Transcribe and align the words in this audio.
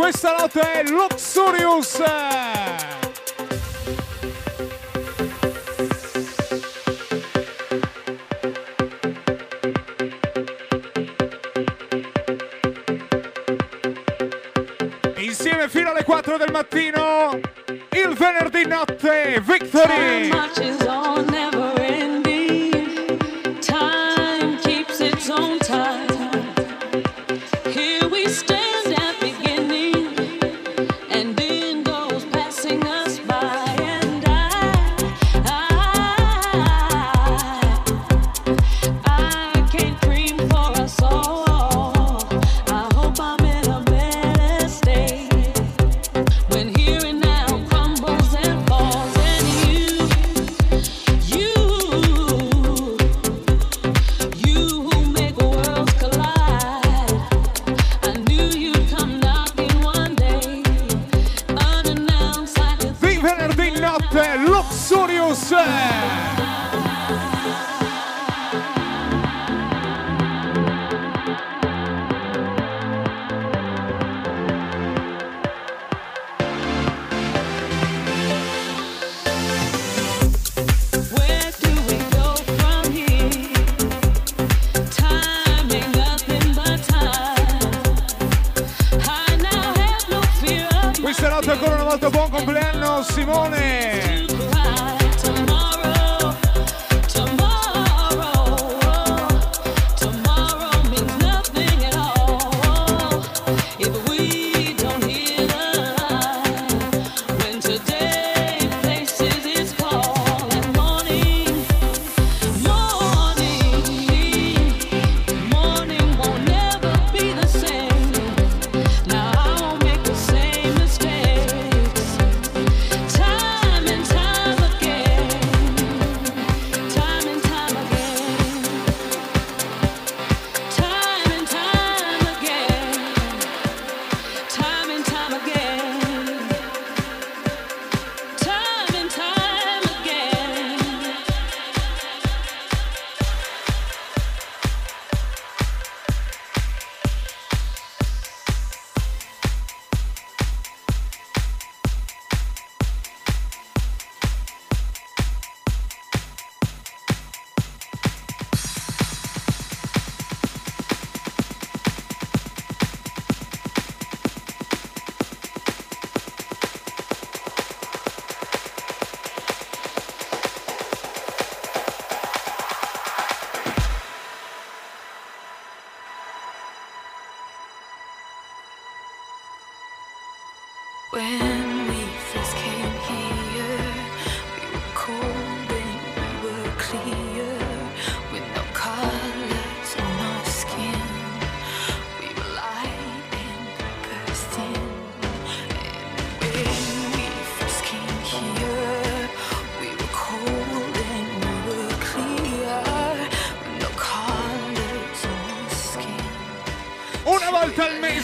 Questa 0.00 0.34
notte 0.34 0.60
è 0.62 0.82
Luxurious. 0.84 2.29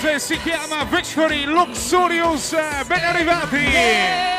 House 0.06 0.20
si 0.20 0.38
chiama 0.40 0.84
Victory 0.84 1.44
Luxurious. 1.44 2.52
Eh, 2.52 2.84
ben 2.86 3.04
arrivati! 3.04 3.56
Yeah. 3.56 4.34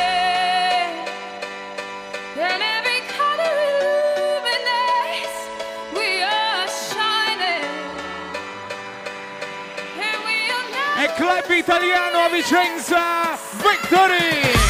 E 11.00 11.14
club 11.14 11.50
italiano 11.52 12.24
a 12.24 12.30
Vicenza, 12.30 13.38
Victory! 13.58 14.67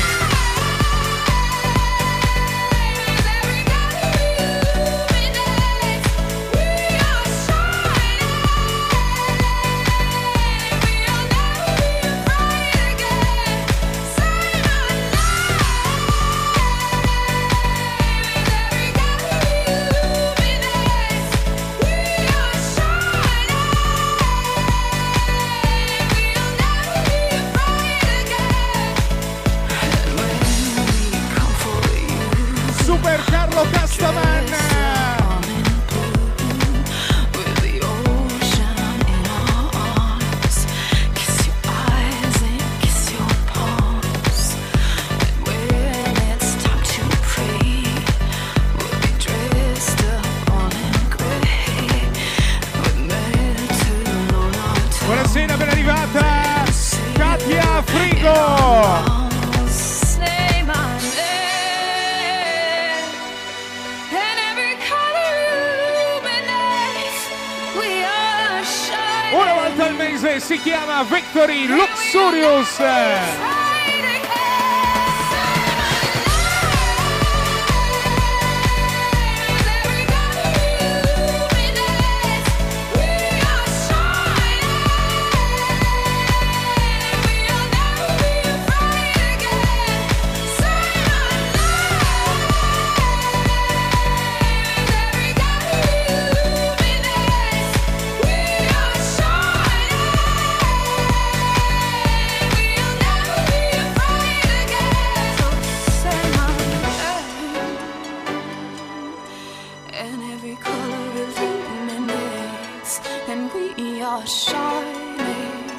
and 109.98 110.22
every 110.34 110.56
color 110.58 111.12
illuminates, 111.38 113.02
and 113.28 113.52
we 113.54 114.02
are 114.02 114.26
shining, 114.28 115.72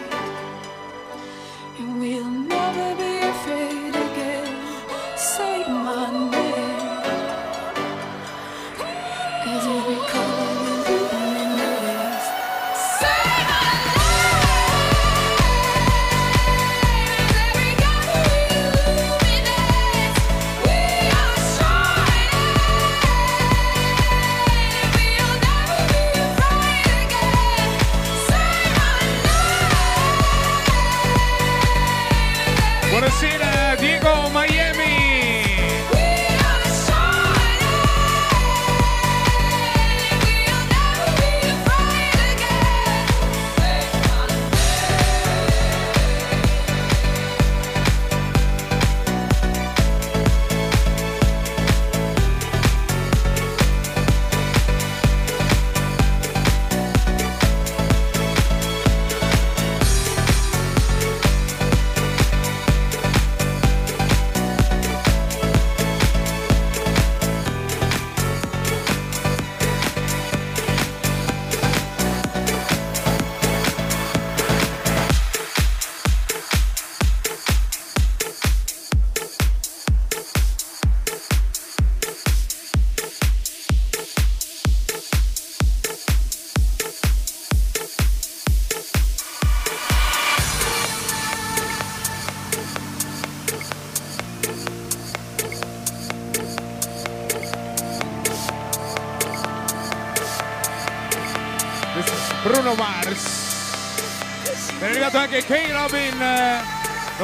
and 1.79 2.00
we'll 2.00 2.25
never 2.25 2.94
be 2.97 3.19
afraid. 3.19 3.77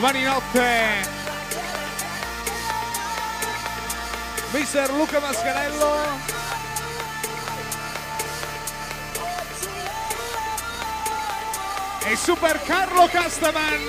Domani 0.05 0.23
notte. 0.23 1.01
Mister 4.53 4.91
Luca 4.91 5.19
Mascarello. 5.19 6.21
E 12.07 12.17
Super 12.17 12.61
Carlo 12.67 13.09
Castaman. 13.09 13.87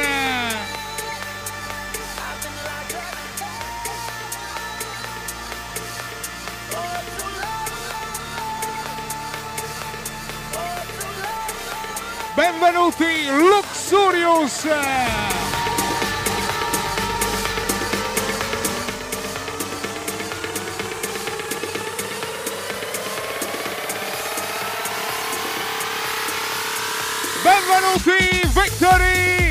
Benvenuti 12.36 13.28
Luxurious! 13.32 14.66
penalty 27.76 28.48
victory! 28.54 29.45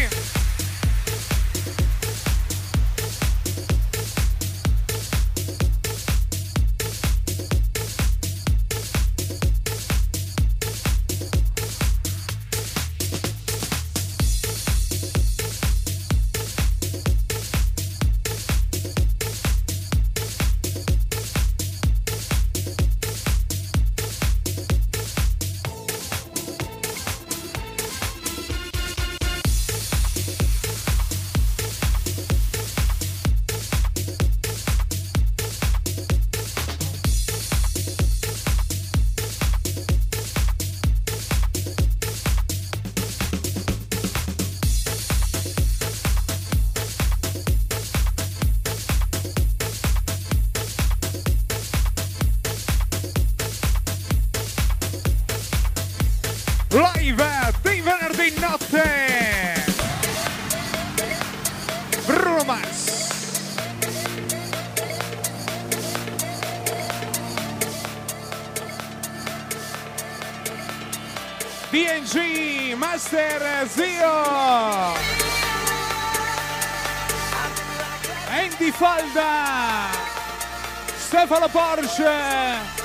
vai, 81.25 81.27
fala 81.27 81.49
Porsche! 81.49 82.84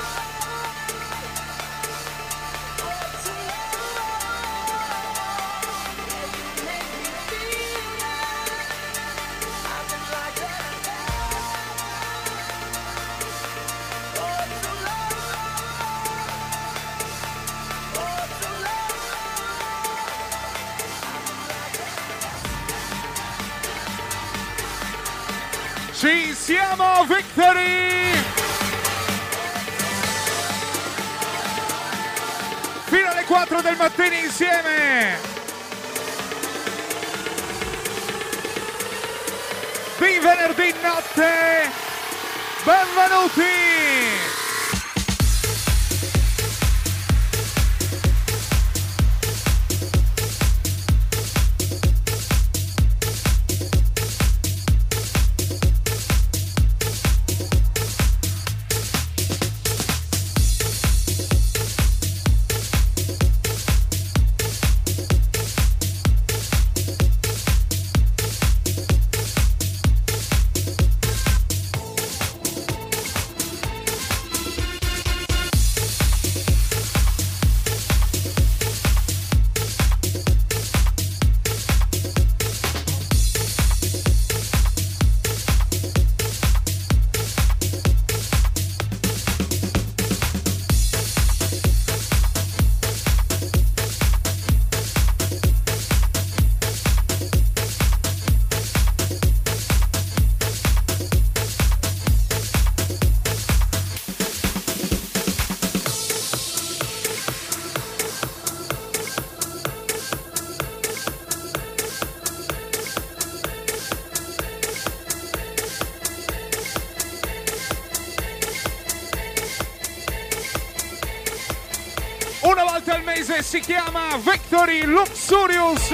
si 123.50 123.58
chiama 123.58 124.16
Victory 124.22 124.84
Luxurious. 124.84 125.88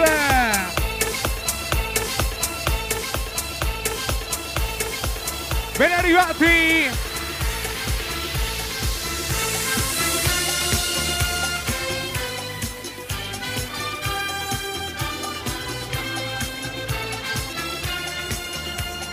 Ben 5.78 5.92
arrivati! 5.92 6.90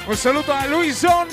Un 0.05 0.17
saluto 0.17 0.51
a 0.51 0.65
Luison 0.65 1.27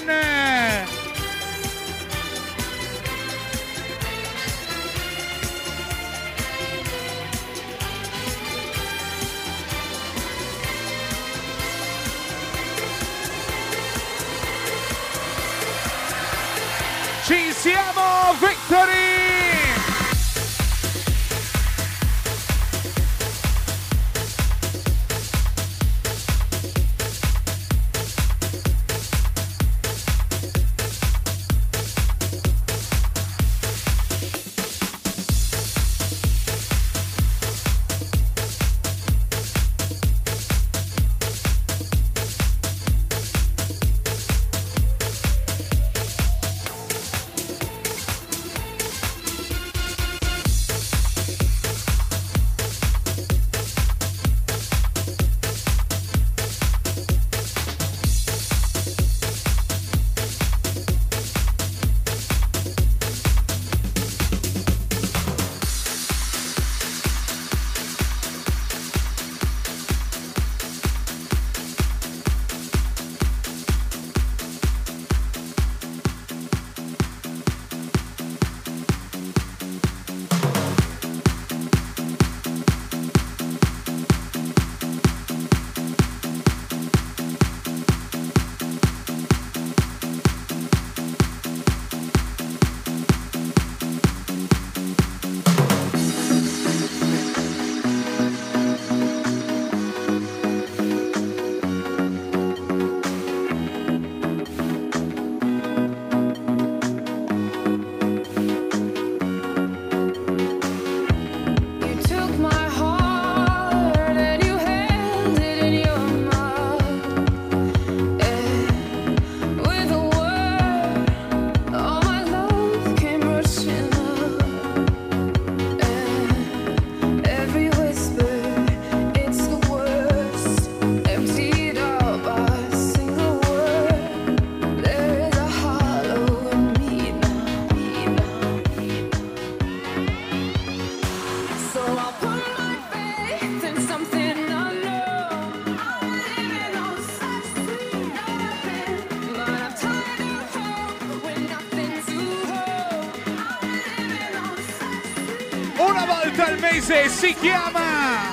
si 157.30 157.36
chiama 157.36 158.32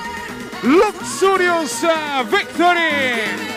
Luxurious 0.62 1.86
Victory. 2.26 3.56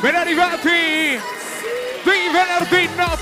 Ben 0.00 0.14
arrivati 0.14 1.18
di 2.04 2.10
venerdì 2.32 2.88
9 2.94 3.15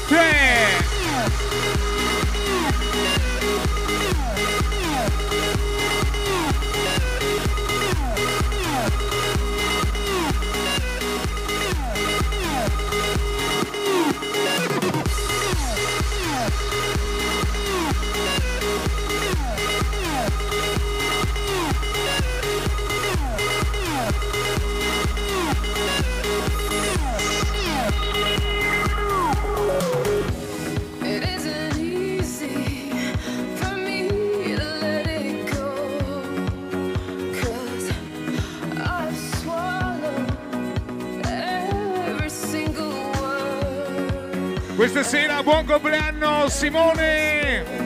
Questa 44.76 45.04
sera 45.04 45.40
buon 45.42 45.64
compleanno 45.66 46.48
Simone! 46.48 47.83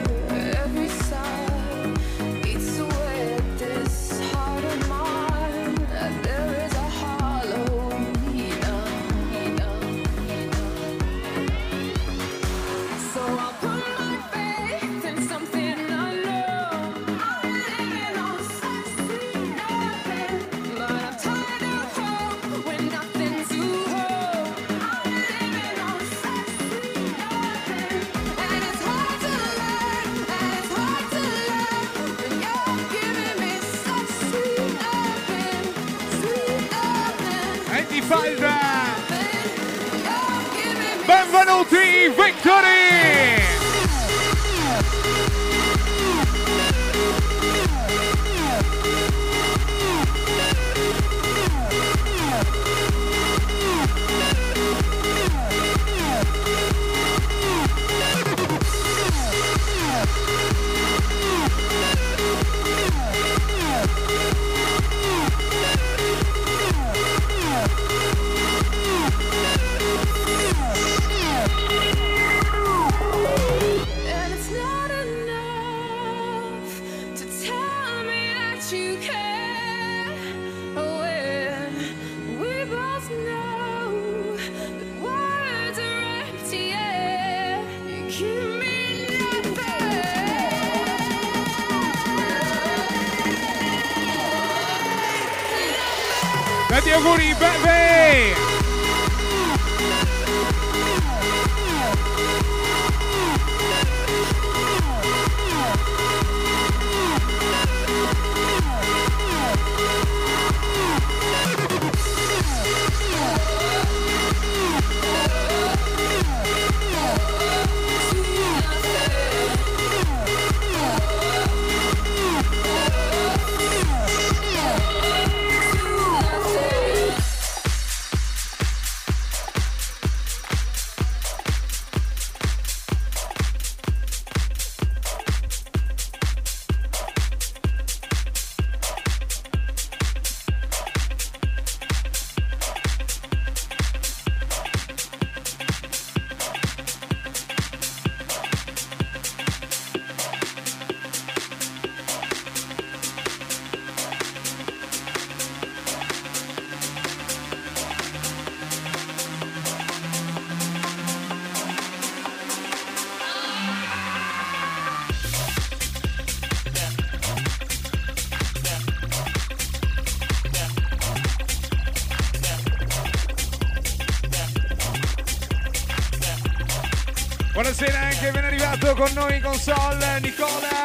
con 178.99 179.13
noi 179.13 179.35
in 179.37 179.41
console 179.41 180.19
Nicola 180.19 180.78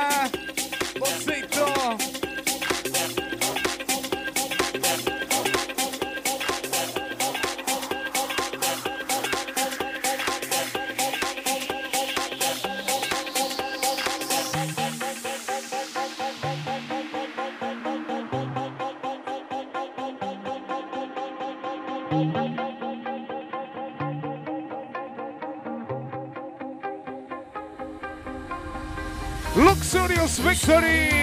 City. 30.64 31.13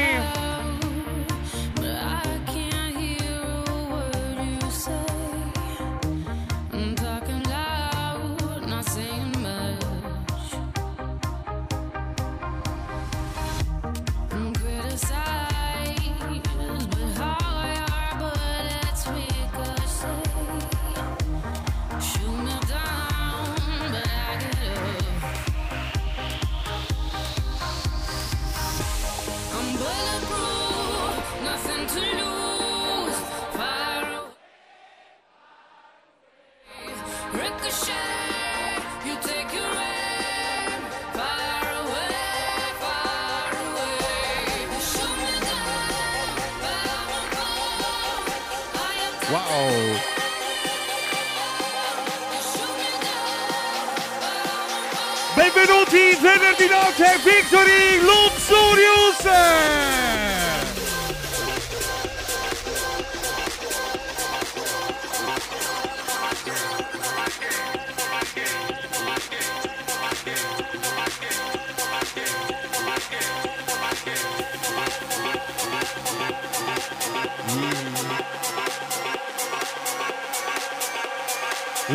Mm. 77.48 77.82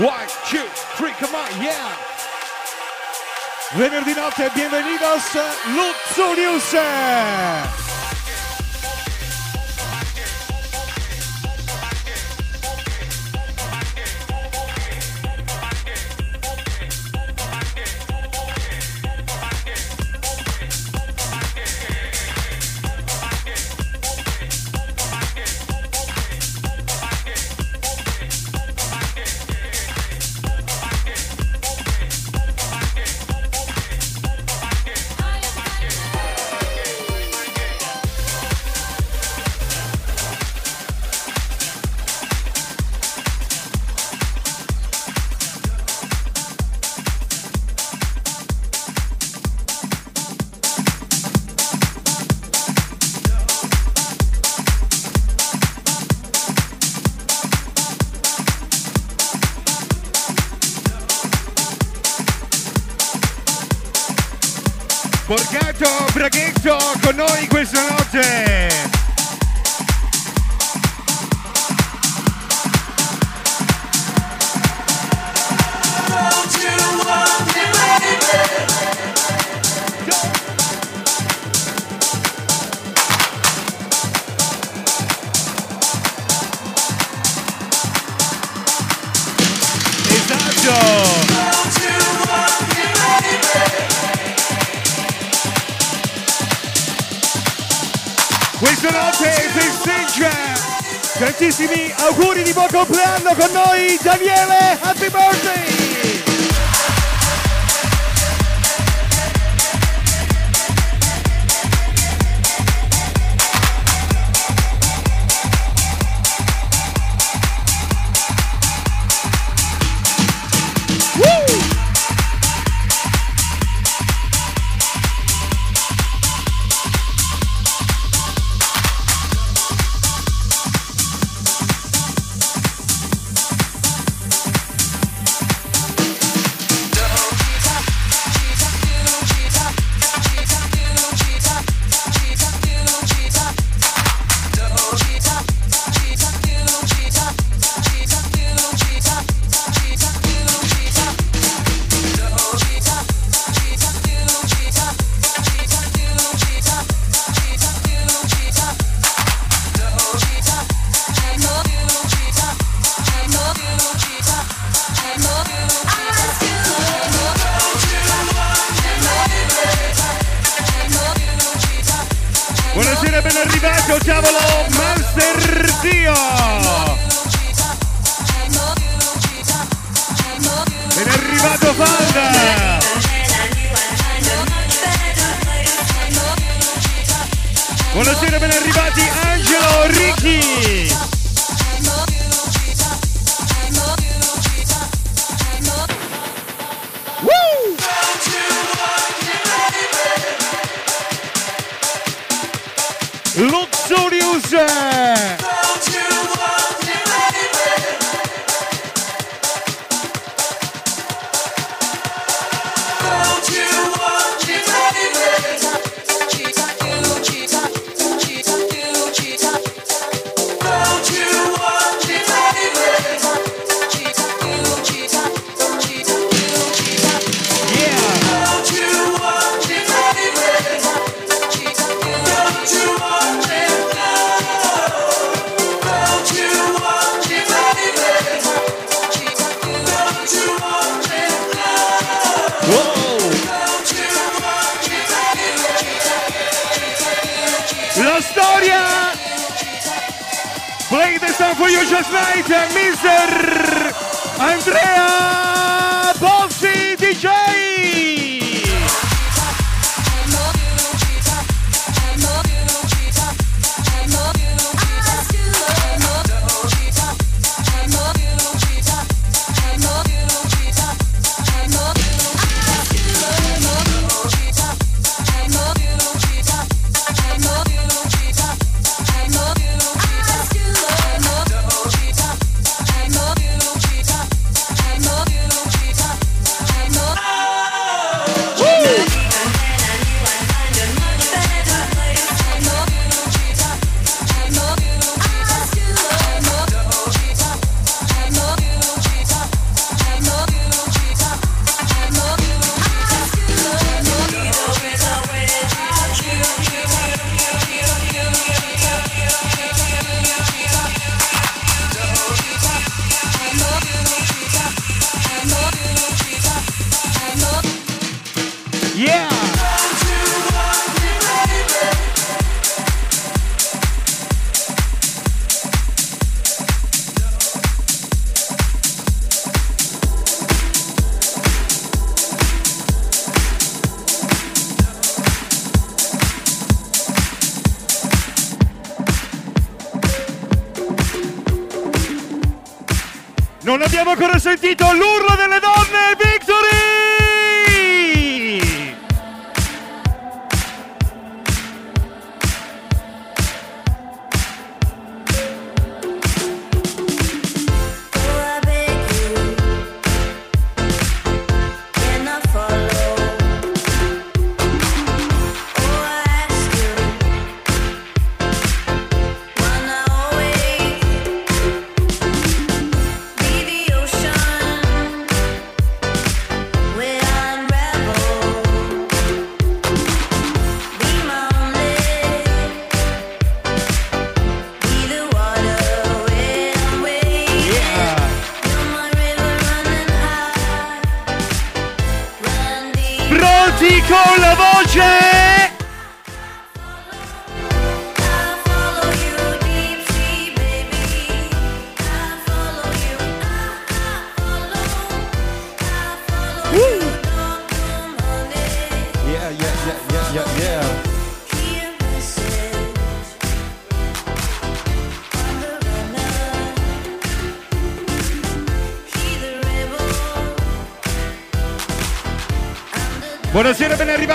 One, 0.05 0.29
two, 0.44 0.62
three, 0.96 1.12
come 1.12 1.35
on, 1.35 1.62
yeah. 1.62 1.96
Venerdì 3.77 4.12
notte, 4.12 4.51
bienvenidos 4.53 5.22
Luxurious. 5.75 6.75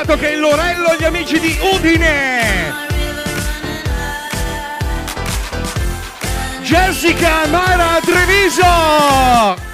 altro 0.02 0.16
che 0.16 0.30
il 0.30 0.40
Lorello 0.40 0.94
e 0.94 0.98
gli 0.98 1.04
amici 1.04 1.40
di 1.40 1.56
Udine. 1.74 2.74
Jessica 6.64 7.46
Mara 7.48 8.00
Treviso. 8.04 9.70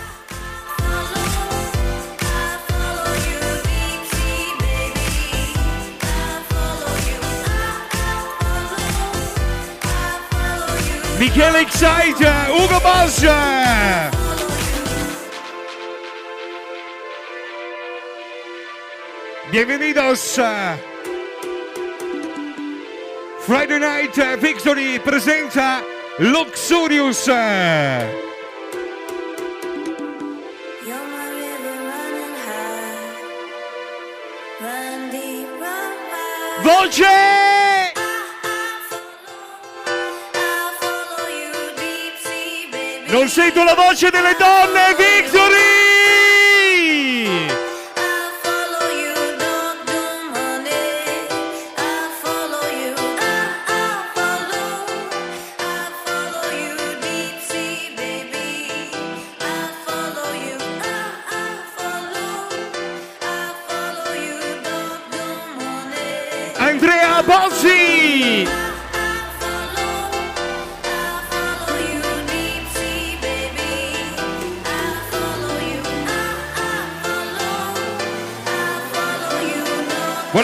Michele 11.17 11.61
Excite, 11.61 12.31
Ugo 12.49 12.79
Boss 12.81 14.16
Bienvenidos. 19.57 20.37
Eh. 20.37 20.77
Friday 23.39 23.79
Night 23.79 24.15
eh, 24.19 24.37
Victory 24.37 24.99
presenta 24.99 25.81
Luxurious. 26.19 27.27
Eh. 27.27 28.05
Voce! 36.61 37.03
Non 43.07 43.27
sento 43.27 43.63
la 43.63 43.73
voce 43.73 44.11
delle 44.11 44.35
donne, 44.37 44.95
Victory! 44.95 45.76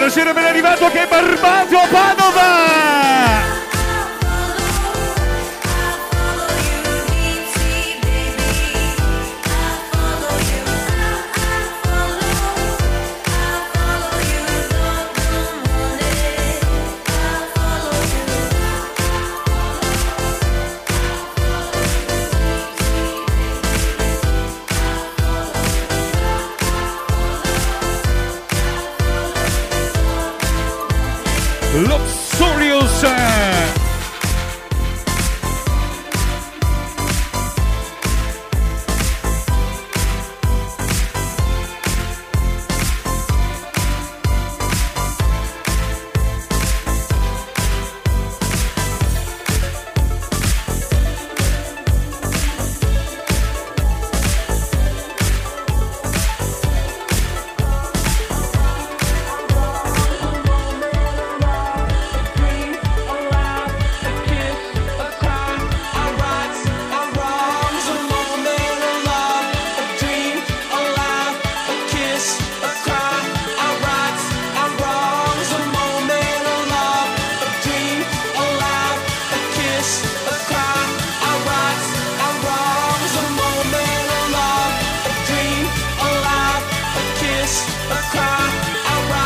non 0.03 0.11
c'era 0.11 0.33
ben 0.33 0.43
arrivato 0.43 0.89
che 0.89 1.03
è 1.03 1.07
Barbato 1.07 1.79
Padova! 1.89 3.52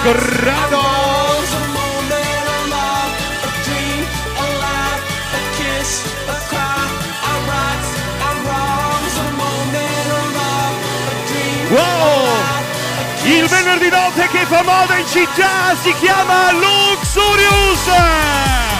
Corrado. 0.07 0.79
Wow! 11.69 12.29
Il 13.23 13.47
venerdì 13.47 13.89
notte 13.89 14.29
che 14.29 14.45
fa 14.45 14.63
moda 14.63 14.95
in 14.95 15.07
città 15.07 15.75
si 15.81 15.93
chiama 15.95 16.53
Luxurious! 16.53 18.76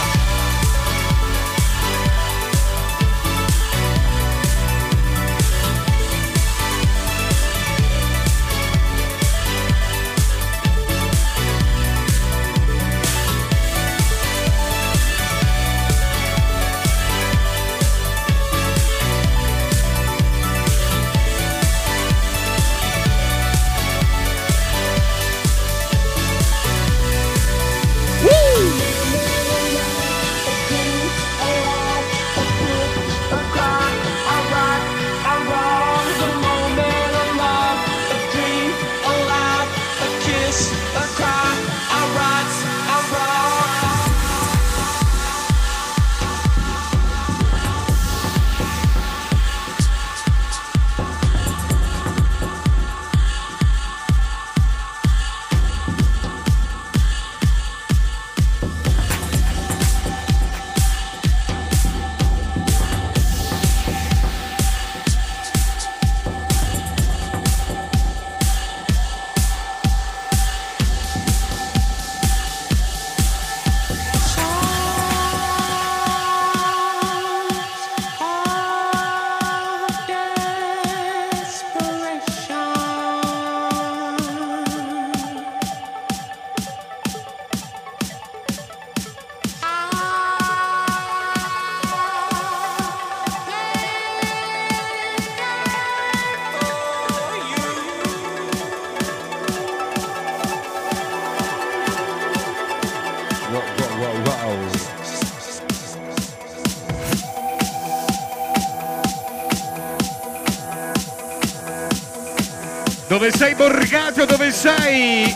Dove 113.18 113.32
sei 113.32 113.52
Borgato? 113.56 114.24
Dove 114.26 114.52
sei? 114.52 115.34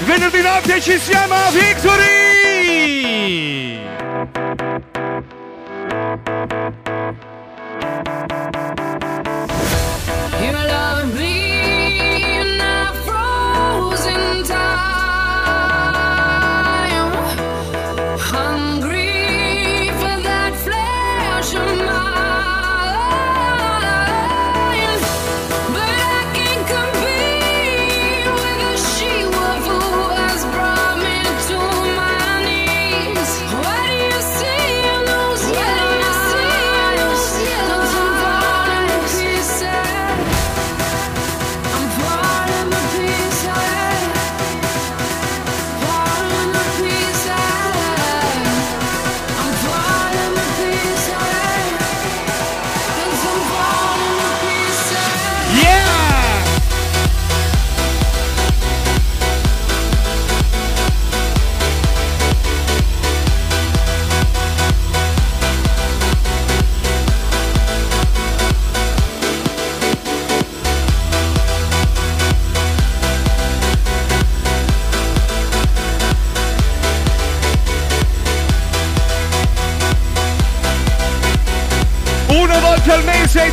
Venerdì 0.00 0.42
notte 0.42 0.80
ci 0.80 0.98
siamo 0.98 1.36
Victory! 1.52 2.23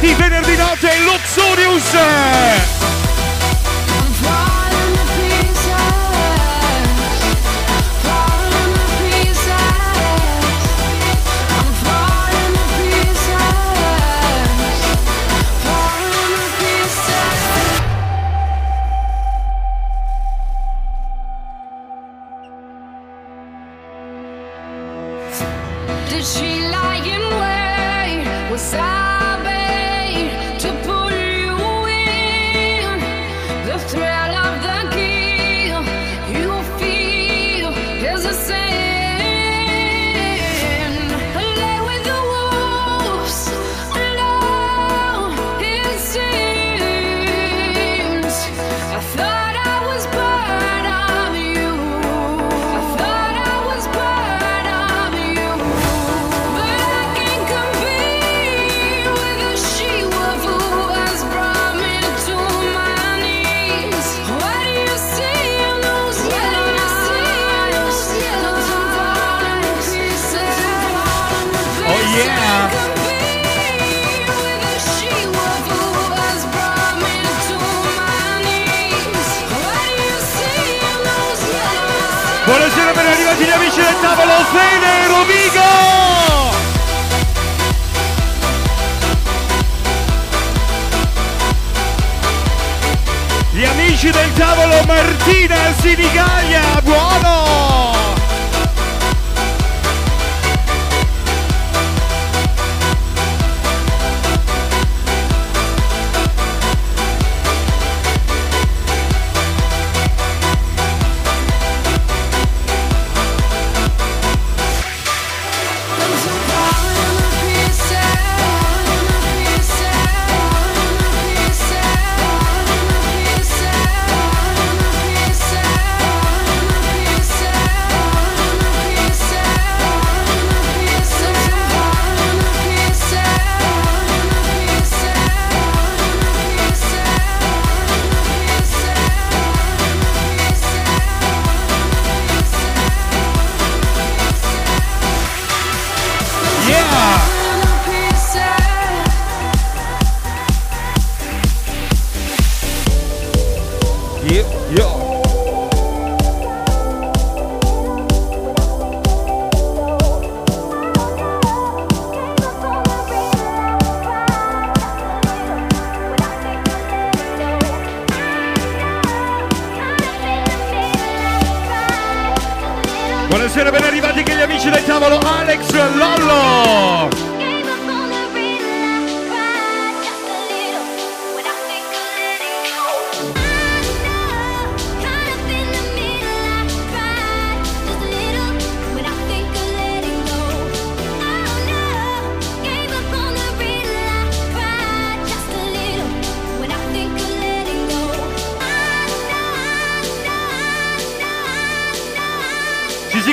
Venerdì 0.02 0.56
notte 0.56 0.90
Luxurious! 1.06 2.51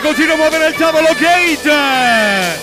Continua 0.08 0.32
a 0.32 0.36
muovere 0.38 0.68
il 0.68 0.74
tavolo 0.74 1.14
Gate! 1.18 2.60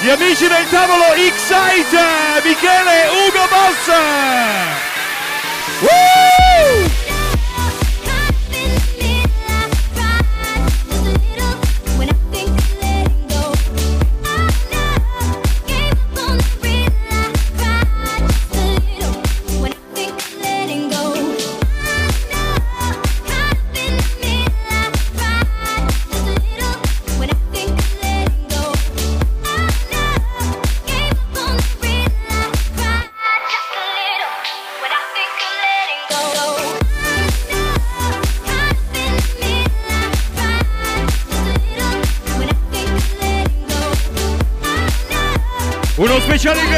Gli 0.00 0.08
amici 0.08 0.48
del 0.48 0.68
tavolo 0.68 1.04
X-Site! 1.14 2.42
Michele 2.42 3.06
Ugo 3.28 3.46
Boss! 3.48 3.86
Woo! 5.78 6.43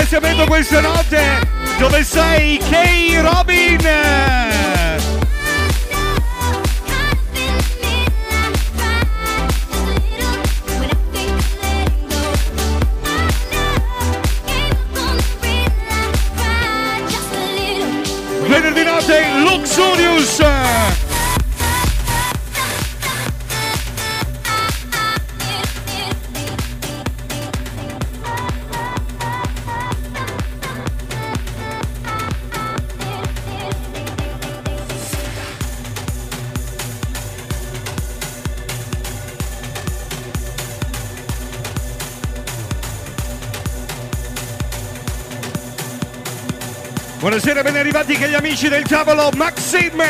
Ringraziamento 0.07 0.47
questa 0.47 0.81
notte! 0.81 1.21
Dove 1.79 2.05
sei 2.05 2.59
K. 2.59 3.21
Robin? 3.21 4.46
Buonasera, 47.37 47.63
ben 47.63 47.77
arrivati 47.77 48.15
anche 48.15 48.31
gli 48.31 48.35
amici 48.35 48.67
del 48.67 48.85
tavolo 48.85 49.29
Maxim! 49.37 50.03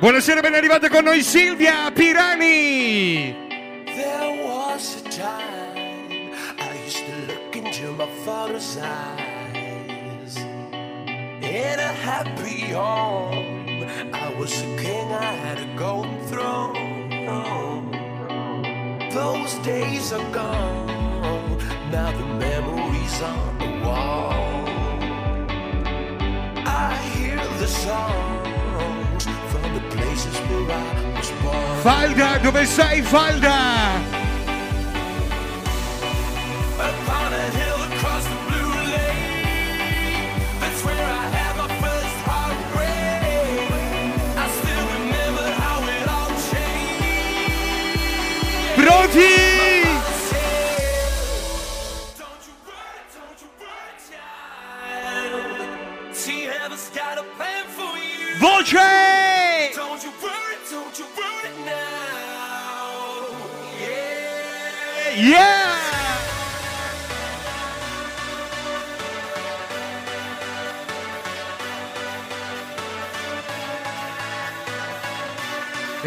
Buonasera, 0.00 0.40
ben 0.40 0.54
arrivate 0.54 0.88
con 0.88 1.04
noi 1.04 1.20
Silvia 1.20 1.90
Pirani! 1.92 2.71
Days 20.02 20.12
are 20.12 20.30
gone, 20.32 21.58
now 21.90 22.10
the 22.10 22.26
memories 22.34 23.22
on 23.22 23.58
the 23.58 23.86
wall. 23.86 24.64
I 26.66 26.96
hear 27.14 27.36
the 27.58 27.66
songs 27.66 29.24
from 29.50 29.74
the 29.74 29.84
places 29.94 30.36
where 30.48 30.70
I 30.72 31.16
was 31.16 31.30
born. 31.42 31.82
Falda, 31.84 32.40
dove 32.42 32.66
sei 32.66 33.02
Falda? 33.02 34.21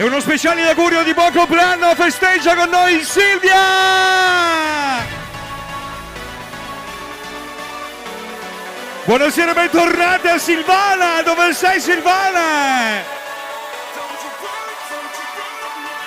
Uno 0.06 0.20
speciale 0.20 0.68
augurio 0.68 1.02
di 1.04 1.16
buon 1.16 1.32
compleanno 1.32 1.96
festeggia 1.96 2.54
con 2.56 2.70
noi 2.70 3.04
Silvia! 3.04 3.54
Buonasera, 9.06 9.54
bentornati 9.54 10.28
a 10.28 10.38
Silvana! 10.38 11.24
Dove 11.24 11.54
sei 11.54 11.80
Silvana? 11.82 13.04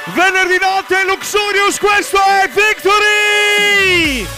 Venerdì 0.04 0.58
notte 0.60 1.04
Luxurious, 1.04 1.78
questo 1.78 2.18
è 2.18 2.48
Victory! 2.48 4.37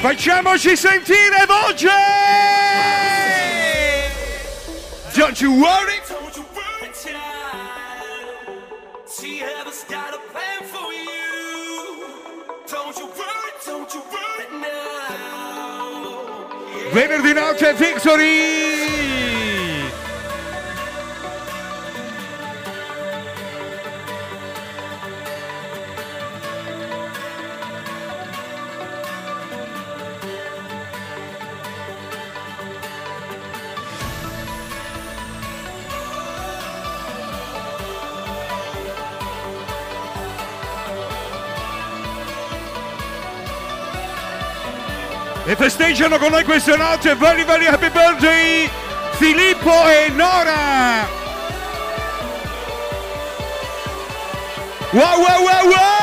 Facciamoci 0.00 0.76
sentire 0.76 1.44
voce! 1.46 1.86
Don't 5.14 5.38
you 5.42 5.60
worry! 5.60 6.00
Don't 6.08 6.34
you 6.36 6.42
worry, 6.54 6.90
festeggiano 45.90 46.18
con 46.18 46.30
noi 46.30 46.44
questa 46.44 46.76
notte 46.76 47.14
very 47.16 47.44
very 47.44 47.66
happy 47.66 47.90
birthday 47.90 48.70
Filippo 49.14 49.88
e 49.88 50.08
Nora! 50.10 51.08
Wow 54.92 55.18
wow 55.18 55.42
wow 55.42 55.66
wow! 55.68 55.99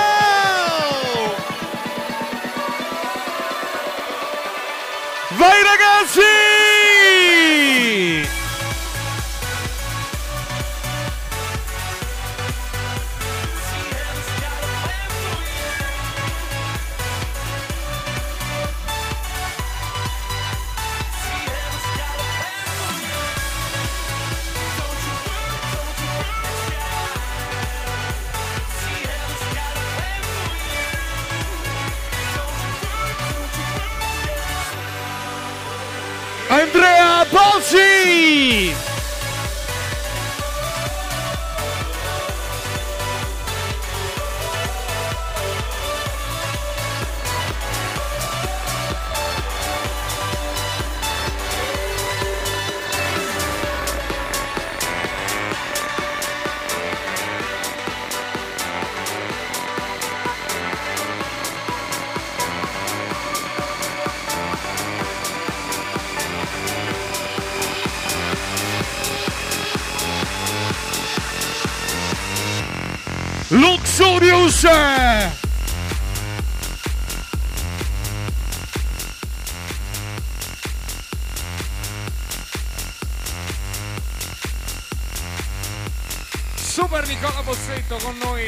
Super 86.97 87.09
Nicola 87.09 87.41
Bossetto 87.43 87.97
con 87.97 88.17
noi. 88.17 88.43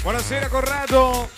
Buonasera 0.00 0.48
Corrado. 0.48 1.33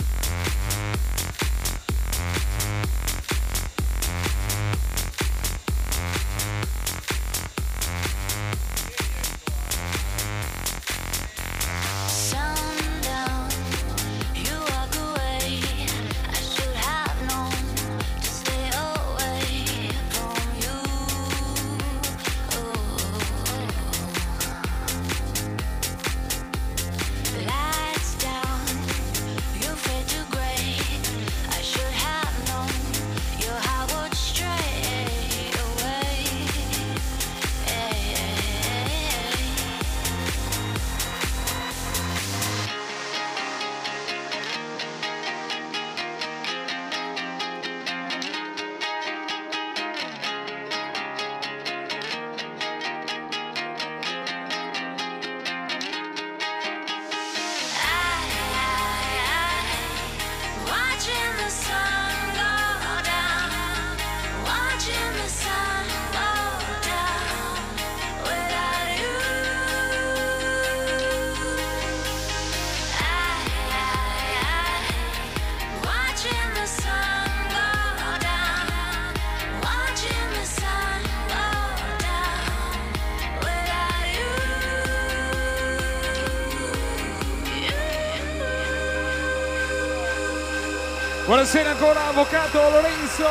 Avvocato 92.18 92.70
Lorenzo. 92.70 93.28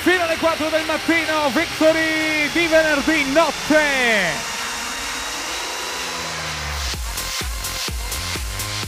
Fino 0.00 0.22
alle 0.22 0.36
4 0.36 0.68
del 0.70 0.84
mattino, 0.86 1.50
Victory 1.50 2.50
di 2.50 2.66
venerdì 2.66 3.30
notte. 3.30 3.84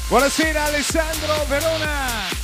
Buonasera 0.09 0.64
Alessandro 0.64 1.45
Verona. 1.47 2.38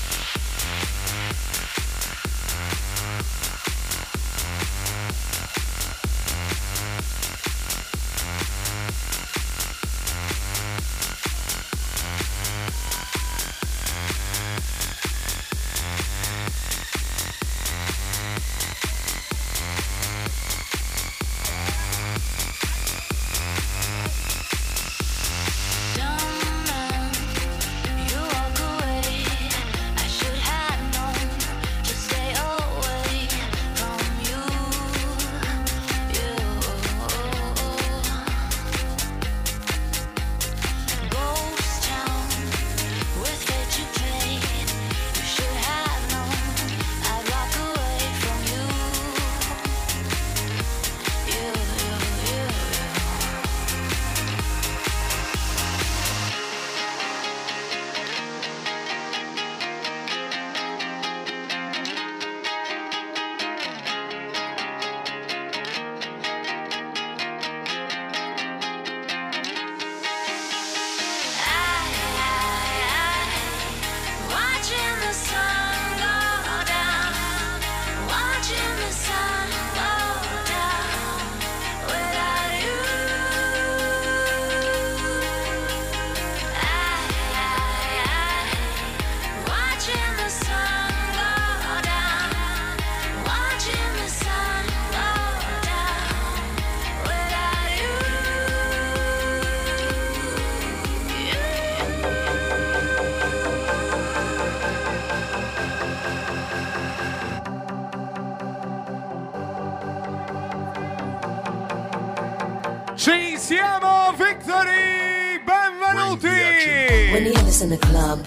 In 117.64 117.70
the 117.70 117.78
club, 117.78 118.18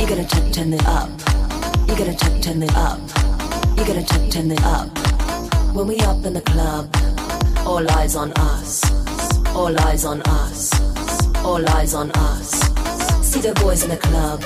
you 0.00 0.06
gotta 0.06 0.24
turn, 0.24 0.50
turn 0.50 0.72
it 0.72 0.86
up. 0.86 1.10
You 1.86 1.94
gotta 1.94 2.16
turn, 2.16 2.40
turn 2.40 2.62
it 2.62 2.74
up. 2.74 2.98
You 3.76 3.84
gotta 3.84 4.02
turn, 4.02 4.30
turn 4.30 4.50
it 4.50 4.62
up. 4.64 4.88
When 5.74 5.86
we 5.86 5.98
up 6.00 6.24
in 6.24 6.32
the 6.32 6.40
club, 6.40 6.88
all 7.66 7.84
eyes 7.98 8.16
on 8.16 8.32
us. 8.32 8.80
All 9.54 9.78
eyes 9.80 10.06
on 10.06 10.22
us. 10.22 10.70
All 11.44 11.68
eyes 11.76 11.92
on 11.92 12.10
us. 12.12 12.48
See 13.20 13.40
the 13.40 13.52
boys 13.60 13.84
in 13.84 13.90
the 13.90 13.98
club, 13.98 14.40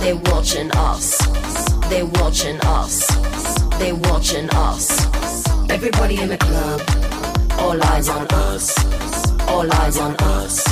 they 0.00 0.14
watching 0.30 0.70
us. 0.72 1.18
They 1.90 2.04
watching 2.04 2.58
us. 2.62 3.06
They 3.78 3.92
watching 3.92 4.48
us. 4.54 4.86
Everybody 5.68 6.22
in 6.22 6.30
the 6.30 6.38
club, 6.38 6.80
all 7.58 7.82
eyes 7.92 8.08
on 8.08 8.26
us. 8.48 8.64
All 9.46 9.70
eyes 9.74 9.98
on 9.98 10.14
us. 10.38 10.71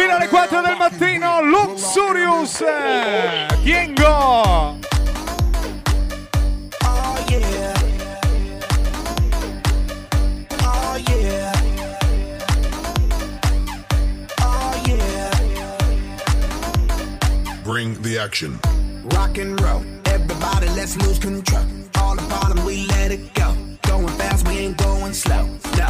Fino 0.11 0.23
alle 0.23 0.27
4 0.27 0.61
del 0.61 0.75
mattino, 0.75 1.41
Luxurious! 1.41 2.59
Eh, 2.59 3.47
Kiengo! 3.63 4.77
Yeah. 7.29 7.77
Yeah. 11.07 11.53
Oh 14.41 14.83
yeah. 14.85 15.77
Bring 17.63 18.01
the 18.01 18.17
action. 18.19 18.59
Rock 19.13 19.37
and 19.37 19.57
roll. 19.61 19.81
Everybody, 20.07 20.67
let's 20.75 20.97
lose 20.97 21.19
control. 21.19 21.63
All 21.95 22.15
the 22.17 22.23
bottom, 22.23 22.65
we 22.65 22.85
let 22.87 23.11
it 23.11 23.33
go. 23.33 23.55
Going 23.83 24.09
fast, 24.17 24.45
we 24.45 24.57
ain't 24.57 24.75
going 24.77 25.13
slow. 25.13 25.47
No, 25.77 25.87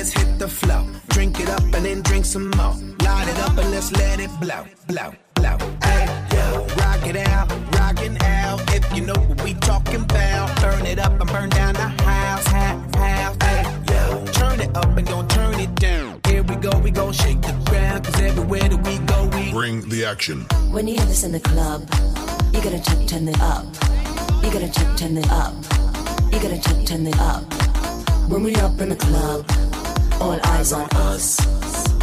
let's 0.00 0.12
hit 0.12 0.38
the 0.38 0.48
flow. 0.48 0.82
Drink 1.08 1.38
it 1.40 1.50
up 1.50 1.62
and 1.74 1.84
then 1.84 2.00
drink 2.00 2.24
some 2.24 2.48
more. 2.56 2.74
Light 3.04 3.28
it 3.28 3.38
up 3.40 3.54
and 3.58 3.70
let's 3.70 3.92
let 3.92 4.18
it 4.18 4.30
blow, 4.40 4.64
blow, 4.86 5.12
blow. 5.34 5.58
Hey, 5.84 6.04
yo. 6.32 6.66
Rock 6.80 7.04
it 7.06 7.16
out, 7.28 7.46
rockin' 7.76 8.16
out. 8.22 8.58
If 8.74 8.84
you 8.96 9.02
know 9.04 9.20
what 9.28 9.42
we 9.44 9.52
talking 9.54 10.02
about, 10.08 10.58
burn 10.62 10.86
it 10.86 10.98
up 10.98 11.20
and 11.20 11.30
burn 11.30 11.50
down 11.50 11.74
the 11.74 11.88
house, 12.10 12.46
house, 12.46 12.94
house. 12.94 13.36
Hey, 13.42 13.62
yo. 13.90 14.24
Turn 14.40 14.60
it 14.60 14.74
up 14.74 14.96
and 14.96 15.06
don't 15.06 15.28
turn 15.28 15.60
it 15.60 15.74
down. 15.74 16.18
Here 16.26 16.42
we 16.44 16.56
go, 16.56 16.70
we 16.78 16.90
gon' 16.90 17.12
shake 17.12 17.42
the 17.42 17.52
ground. 17.68 18.04
Cause 18.04 18.20
everywhere 18.22 18.68
that 18.72 18.82
we 18.86 18.96
go, 19.12 19.28
we 19.36 19.52
Bring 19.52 19.86
the 19.90 20.06
action. 20.06 20.46
When 20.74 20.88
you 20.88 20.94
hear 20.94 21.04
this 21.04 21.24
in 21.24 21.32
the 21.32 21.40
club, 21.40 21.80
you 22.54 22.62
gotta 22.62 22.80
turn, 22.82 23.06
turn 23.06 23.28
it 23.28 23.40
up. 23.42 23.66
You 24.42 24.50
gotta 24.50 24.72
turn, 24.72 24.96
turn 24.96 25.18
it 25.18 25.30
up. 25.30 25.54
You 26.32 26.38
gotta 26.40 26.58
turn, 26.58 26.86
turn 26.86 27.06
it 27.06 27.20
up. 27.20 27.44
When 28.30 28.44
we 28.44 28.54
up 28.56 28.80
in 28.80 28.88
the 28.88 28.96
club, 28.96 29.44
all 30.20 30.38
eyes 30.44 30.72
on 30.72 30.88
us. 31.08 31.38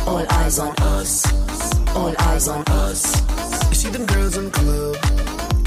All 0.08 0.26
eyes 0.32 0.60
on 0.60 0.74
us. 0.82 1.24
All 1.96 2.14
eyes 2.20 2.48
on 2.48 2.64
us. 2.68 3.04
You 3.70 3.76
see 3.76 3.90
them 3.90 4.06
girls 4.06 4.38
in 4.38 4.46
the 4.46 4.52
club, 4.52 4.96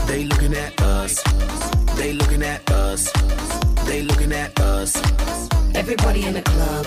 they 0.06 0.24
looking 0.24 0.54
at 0.54 0.80
us. 0.82 1.22
They 1.96 2.12
looking 2.12 2.42
at 2.42 2.70
us. 2.70 3.10
They 3.86 4.02
looking 4.02 4.32
at 4.32 4.58
us. 4.60 4.96
Everybody 5.74 6.26
in 6.26 6.34
the 6.34 6.42
club, 6.42 6.86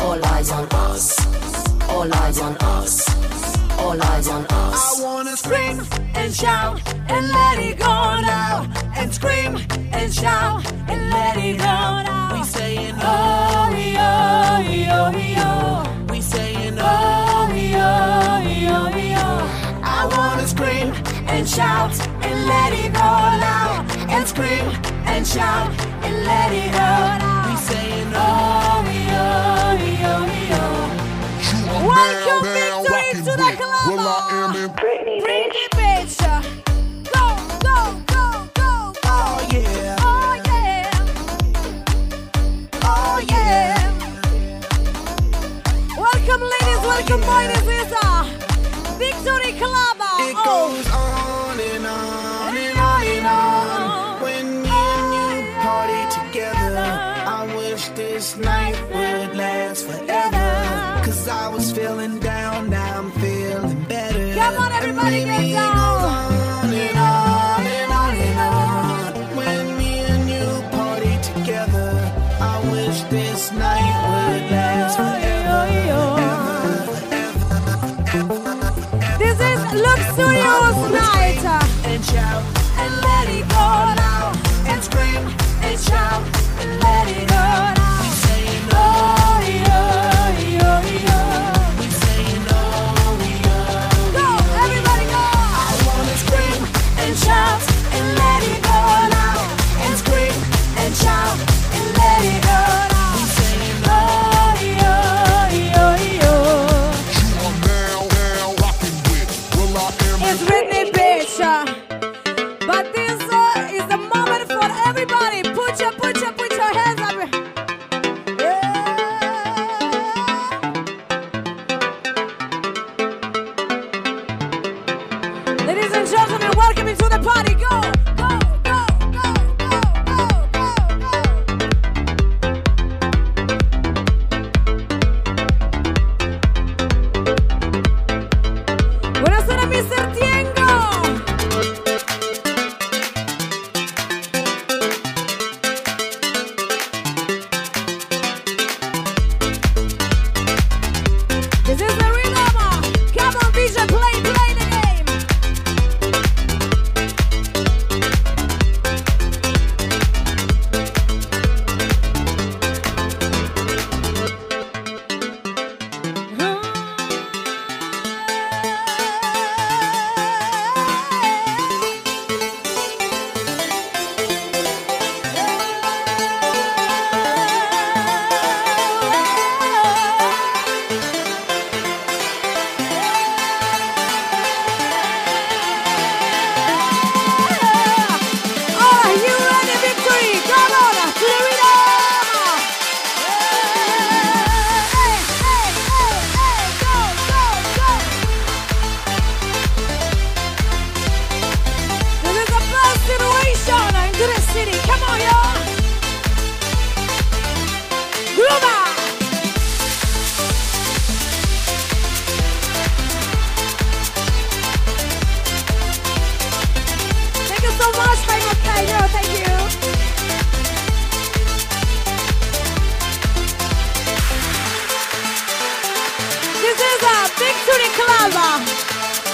all 0.00 0.24
eyes 0.26 0.50
on 0.50 0.66
us. 0.72 1.04
All 1.88 2.12
eyes 2.14 2.40
on 2.40 2.56
us. 2.58 3.45
All 3.78 4.02
eyes 4.02 4.28
on 4.28 4.44
us. 4.46 5.00
I 5.00 5.02
wanna 5.04 5.36
scream 5.36 5.80
and 6.14 6.34
shout 6.34 6.80
and 7.08 7.28
let 7.28 7.58
it 7.58 7.78
go 7.78 7.86
now. 7.86 8.66
And 8.96 9.12
scream 9.14 9.56
and 9.92 10.12
shout 10.12 10.64
and 10.88 11.10
let 11.10 11.36
it 11.36 11.58
go 11.58 11.64
now. 11.64 12.30
We 12.34 12.44
saying 12.44 12.94
oh, 12.98 13.68
we 13.72 13.86
oh, 13.98 14.64
we 14.68 14.78
oh, 14.90 15.10
we 15.16 15.34
oh. 15.38 16.06
We 16.12 16.20
saying 16.20 16.76
oh, 16.78 17.48
we 17.52 17.74
oh, 17.74 18.42
we 18.46 18.56
oh, 18.76 18.90
we 18.96 19.06
oh. 19.14 19.80
I 19.84 20.06
wanna 20.16 20.46
scream 20.48 20.88
and 21.28 21.48
shout 21.48 21.92
and 22.26 22.46
let 22.46 22.72
it 22.72 22.92
go 22.92 23.10
loud. 23.46 23.84
And 24.10 24.26
scream 24.26 24.66
and 25.12 25.26
shout 25.26 25.68
and 26.04 26.14
let 26.24 26.50
it 26.52 26.70
go 26.72 26.90
now. 27.22 27.50
We 27.50 27.56
saying 27.70 28.12
oh, 28.14 28.82
we 28.88 28.98
oh, 29.24 29.76
we 29.80 29.90
oh, 30.10 30.24
we 30.24 30.40
oh. 30.54 30.76
Well, 33.86 34.00
I 34.00 34.30
am 34.32 34.56
in 34.56 34.70
Britney, 34.76 35.20
bitch. 35.22 36.18
Go, 37.14 37.36
go, 37.60 38.02
go, 38.06 38.48
go, 38.54 38.94
go. 39.02 39.02
Oh, 39.04 39.48
yeah. 39.52 39.96
Oh, 40.00 40.42
yeah. 40.46 40.90
Oh, 42.82 43.24
yeah. 43.30 44.12
Welcome, 45.96 46.42
ladies. 46.42 46.82
Welcome, 46.86 47.20
boys. 47.22 47.48
This 47.64 47.86
is 47.86 47.94
uh, 48.02 48.24
Victory 48.98 49.52
Club. 49.58 49.95
me, 65.10 65.24
me, 65.24 65.54
me. 65.54 65.75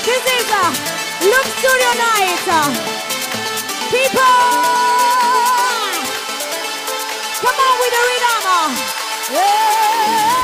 This 0.05 0.25
is 0.27 0.51
a 0.51 0.67
Loop 1.31 1.47
Studio 1.59 1.91
Night. 1.95 2.43
People! 3.89 4.35
Come 7.43 7.59
on 7.67 7.75
with 7.79 7.93
the 7.97 8.03
rhythm. 8.11 8.43
Ah. 8.51 8.71
Yeah. 9.37 10.43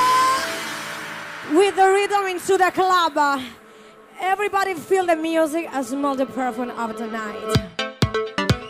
With 1.58 1.74
the 1.74 1.88
rhythm 1.90 2.24
into 2.26 2.54
the 2.56 2.70
club. 2.70 3.14
Ah. 3.16 3.42
Everybody 4.20 4.74
feel 4.74 5.06
the 5.06 5.16
music 5.16 5.68
and 5.72 5.84
smell 5.84 6.14
the 6.14 6.26
perfume 6.26 6.70
of 6.70 6.96
the 6.96 7.08
night. 7.08 7.42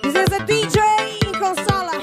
This 0.02 0.14
is 0.14 0.32
a 0.32 0.40
DJ 0.40 0.78
in 1.26 1.34
Consola. 1.34 1.97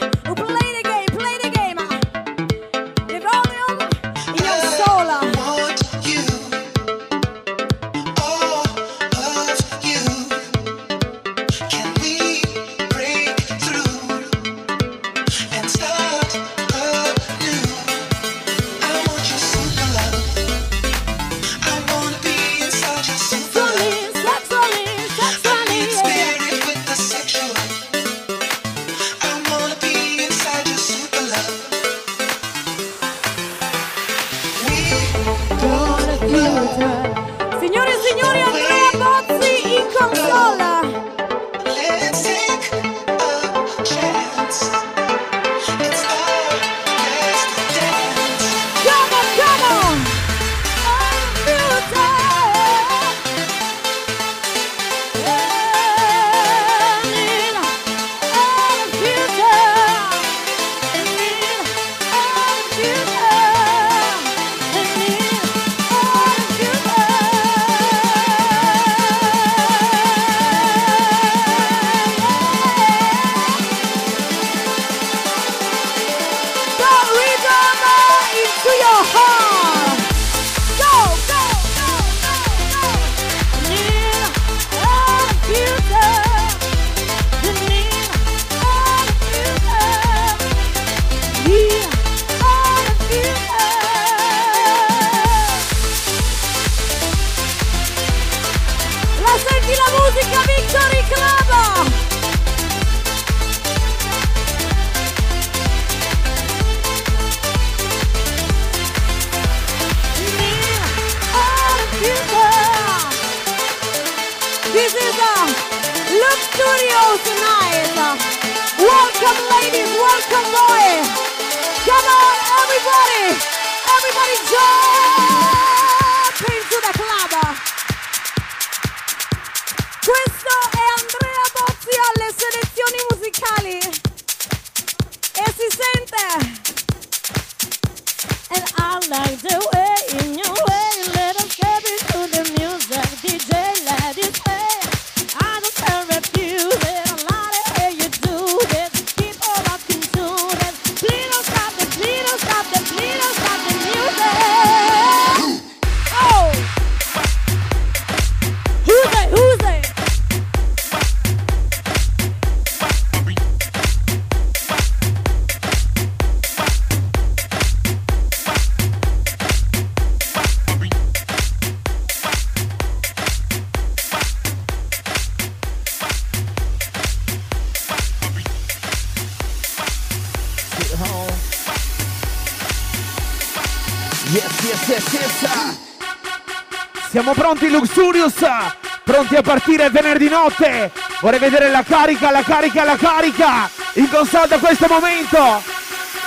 Luxurious. 188.25 188.75
Pronti 189.03 189.35
a 189.35 189.41
partire 189.41 189.89
venerdì 189.89 190.27
notte. 190.27 190.91
Vorrei 191.21 191.39
vedere 191.39 191.69
la 191.69 191.83
carica, 191.83 192.31
la 192.31 192.41
carica, 192.41 192.83
la 192.83 192.95
carica. 192.95 193.69
In 193.93 194.09
console 194.09 194.47
da 194.47 194.57
questo 194.57 194.87
momento. 194.89 195.61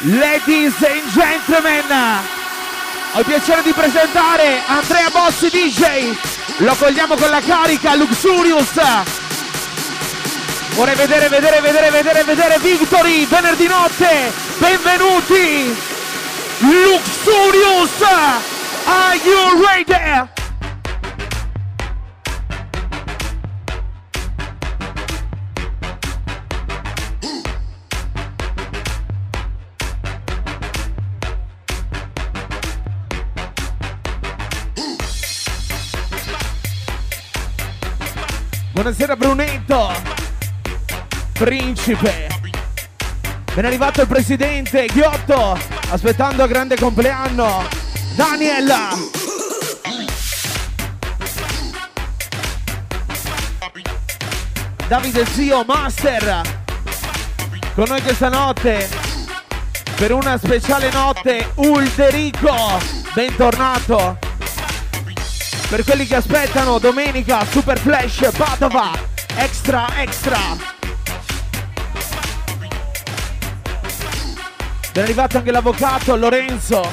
Ladies 0.03 0.75
and 0.83 1.11
gentlemen. 1.13 1.85
Ho 3.15 3.19
il 3.19 3.25
piacere 3.25 3.63
di 3.63 3.73
presentare 3.73 4.61
Andrea 4.67 5.11
Bossi 5.11 5.49
DJ. 5.49 6.17
Lo 6.59 6.75
cogliamo 6.77 7.17
con 7.17 7.31
la 7.31 7.41
carica, 7.41 7.95
Luxurious. 7.95 8.75
Vorrei 10.75 10.95
vedere, 10.95 11.29
vedere, 11.29 11.61
vedere, 11.61 11.91
vedere, 11.91 12.23
vedere 12.23 12.59
Victory 12.61 13.27
venerdì 13.27 13.67
notte. 13.67 14.33
Benvenuti. 14.59 15.77
Luxurious! 16.61 18.03
Are 18.87 19.17
you 19.17 19.65
ready? 19.65 20.38
Buonasera 38.79 39.17
Brunetto! 39.17 39.93
Principe! 41.33 42.29
Ben 43.53 43.65
arrivato 43.65 44.03
il 44.03 44.07
presidente 44.07 44.87
Ghiotto, 44.87 45.59
aspettando 45.89 46.45
il 46.45 46.49
grande 46.49 46.77
compleanno. 46.77 47.67
Daniel! 48.15 48.73
Davide 54.87 55.27
Zio 55.27 55.65
Master, 55.67 56.41
con 57.75 57.87
noi 57.89 58.01
questa 58.01 58.29
notte, 58.29 58.89
per 59.97 60.13
una 60.13 60.39
speciale 60.39 60.89
notte, 60.93 61.51
Ulderico, 61.57 62.55
bentornato. 63.13 64.28
Per 65.69 65.85
quelli 65.85 66.07
che 66.07 66.15
aspettano, 66.15 66.79
domenica, 66.79 67.45
Super 67.45 67.79
Flash, 67.79 68.31
Padova, 68.35 68.91
extra, 69.37 70.01
extra. 70.01 70.39
Ben 74.95 75.05
arrivato 75.05 75.37
anche 75.37 75.51
l'avvocato 75.51 76.17
Lorenzo. 76.17 76.91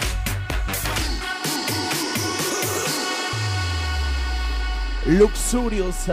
Luxurious, 5.04 6.12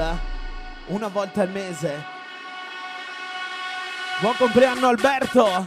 una 0.86 1.08
volta 1.08 1.42
al 1.42 1.50
mese. 1.50 2.04
Buon 4.20 4.36
compleanno 4.36 4.86
Alberto. 4.86 5.66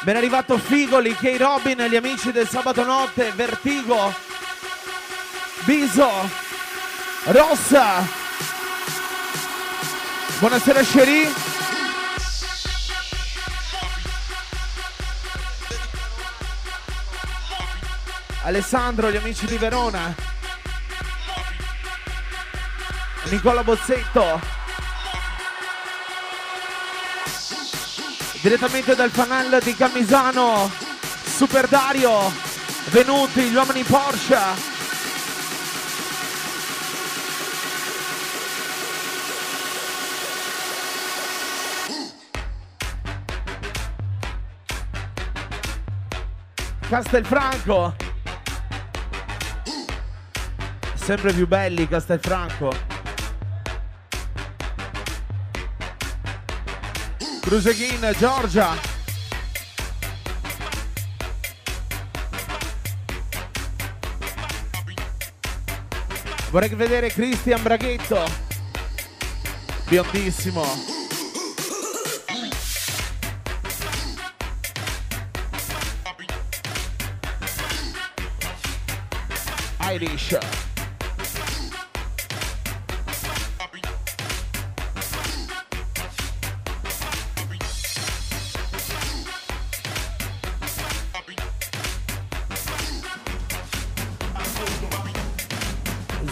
Ben 0.00 0.16
arrivato 0.16 0.56
Figoli, 0.56 1.14
Kay 1.14 1.36
Robin, 1.36 1.84
gli 1.90 1.96
amici 1.96 2.32
del 2.32 2.48
sabato 2.48 2.82
notte, 2.82 3.32
Vertigo, 3.32 4.24
Biso, 5.66 6.30
Rossa. 7.24 8.06
Buonasera 10.38 10.84
Sherry. 10.84 11.34
Alessandro, 18.44 19.10
gli 19.10 19.16
amici 19.16 19.44
di 19.46 19.56
Verona. 19.56 20.14
Nicola 23.24 23.64
Bozzetto. 23.64 24.40
Direttamente 28.40 28.94
dal 28.94 29.10
fanal 29.10 29.58
di 29.64 29.74
Camisano. 29.74 30.70
Super 31.24 31.66
Dario. 31.66 32.32
Venuti 32.90 33.40
gli 33.48 33.54
uomini 33.56 33.82
Porsche. 33.82 34.75
Castelfranco. 46.88 47.96
Sempre 50.94 51.32
più 51.32 51.48
belli 51.48 51.88
Castelfranco. 51.88 52.72
Cruseghin, 57.40 58.14
Giorgia. 58.18 58.74
Vorrei 66.50 66.68
vedere 66.76 67.08
Cristian 67.08 67.62
Braghetto. 67.62 68.24
Biondissimo. 69.88 70.95
Irish. 79.96 80.38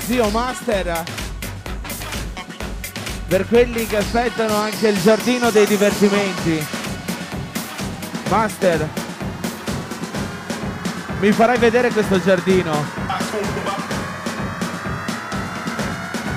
Zio 0.07 0.29
Master 0.29 1.03
per 3.27 3.49
quelli 3.49 3.87
che 3.87 3.97
aspettano 3.97 4.55
anche 4.57 4.89
il 4.89 5.01
giardino 5.01 5.51
dei 5.51 5.67
divertimenti 5.67 6.63
Master 8.29 8.87
mi 11.21 11.33
farai 11.33 11.57
vedere 11.57 11.91
questo 11.91 12.21
giardino 12.21 13.04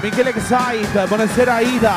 Michele 0.01 0.29
Excite, 0.29 1.05
buonasera 1.07 1.59
Ida. 1.59 1.95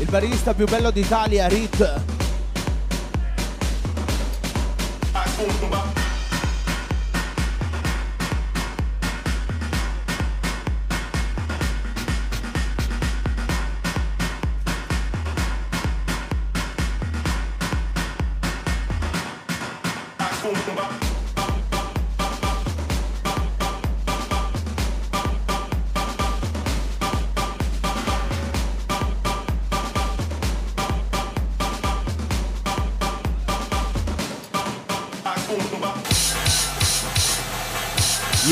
Il 0.00 0.08
barista 0.08 0.54
più 0.54 0.66
bello 0.66 0.90
d'Italia, 0.90 1.46
Rit. 1.48 2.11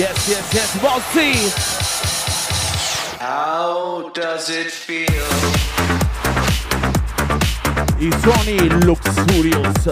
Yes, 0.01 0.29
yes, 0.31 0.55
yes, 0.55 0.81
Bossy. 0.81 1.35
How 3.19 4.09
does 4.15 4.49
it 4.49 4.71
feel? 4.71 5.05
I 7.99 8.11
suoni 8.23 8.57
Luxurious. 8.87 9.85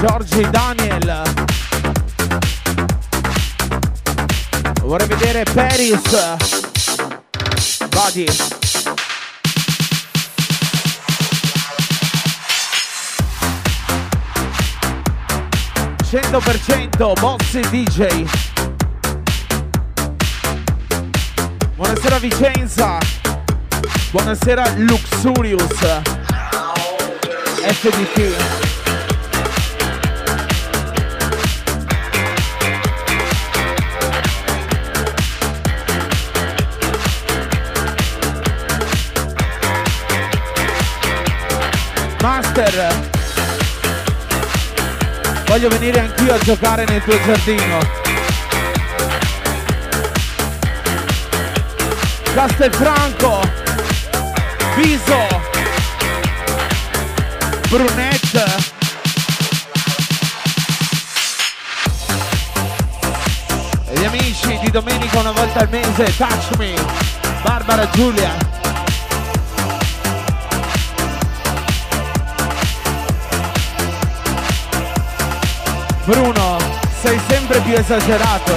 Giorgi 0.00 0.50
Daniel. 0.50 0.81
Vorrei 4.92 5.08
vedere 5.08 5.42
Paris. 5.44 6.02
Buddy. 7.88 8.26
Cento 16.04 16.38
per 16.40 16.60
cento 16.60 17.14
Boss 17.18 17.58
DJ. 17.70 18.26
Buonasera 21.74 22.18
Vicenza. 22.18 22.98
Buonasera 24.10 24.74
Luxurious. 24.76 26.02
FDT. 27.62 28.71
Master. 42.52 43.10
Voglio 45.46 45.68
venire 45.68 46.00
anch'io 46.00 46.34
a 46.34 46.38
giocare 46.38 46.84
nel 46.84 47.02
tuo 47.02 47.18
giardino. 47.22 47.78
Castelfranco. 52.34 53.40
Viso. 54.76 55.40
Brunette. 57.68 58.44
E 63.88 63.98
gli 63.98 64.04
amici 64.04 64.58
di 64.62 64.70
domenica 64.70 65.20
una 65.20 65.32
volta 65.32 65.60
al 65.60 65.68
mese, 65.70 66.14
Touch 66.16 66.56
Me. 66.58 66.74
Barbara 67.42 67.88
Giulia. 67.90 68.51
Bruno, 76.12 76.58
sei 77.00 77.18
sempre 77.26 77.58
più 77.60 77.72
esagerato. 77.72 78.52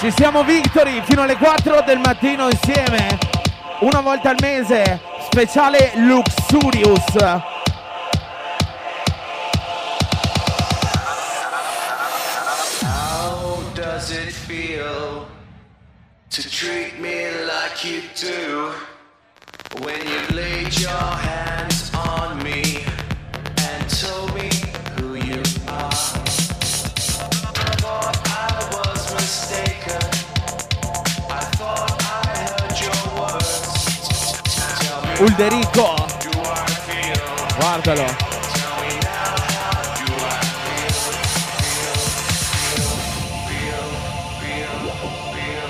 Ci 0.00 0.10
siamo 0.10 0.42
Victory 0.42 1.00
fino 1.04 1.22
alle 1.22 1.36
4 1.36 1.82
del 1.86 2.00
mattino 2.00 2.48
insieme. 2.48 3.16
Una 3.78 4.00
volta 4.00 4.30
al 4.30 4.36
mese, 4.40 4.98
speciale 5.30 5.92
Luxurious. 5.94 7.04
How 12.82 13.62
does 13.72 14.10
it 14.10 14.32
feel 14.32 15.28
to 16.30 16.42
treat 16.50 16.98
me 16.98 17.30
like 17.44 17.84
you 17.84 18.02
do 18.20 18.72
when 19.84 20.00
you 20.08 20.34
laid 20.34 20.76
your 20.76 20.90
hands 20.90 21.92
on 21.94 22.36
me 22.42 22.67
Ulderico, 35.20 35.96
guardalo. 37.58 38.06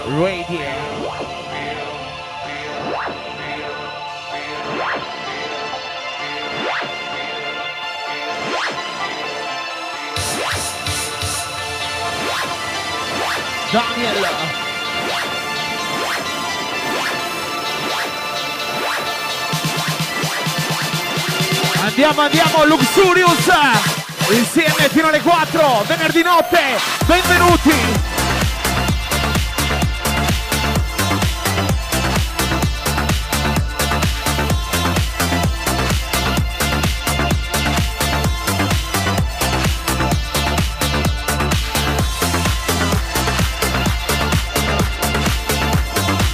Radio. 0.06 0.88
Daniel. 13.72 14.47
Andiamo, 22.00 22.20
andiamo, 22.20 22.64
Luxurious! 22.64 23.48
Insieme 24.30 24.88
fino 24.88 25.08
alle 25.08 25.20
4, 25.20 25.82
venerdì 25.84 26.22
notte, 26.22 26.60
benvenuti! 27.06 27.74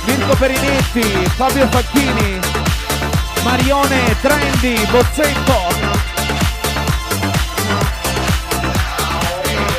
Mirko 0.04 0.36
Perinetti, 0.36 1.26
Fabio 1.34 1.66
Facchini, 1.68 2.53
Marione 3.44 4.16
Trendi, 4.22 4.74
Bozzetto, 4.90 5.68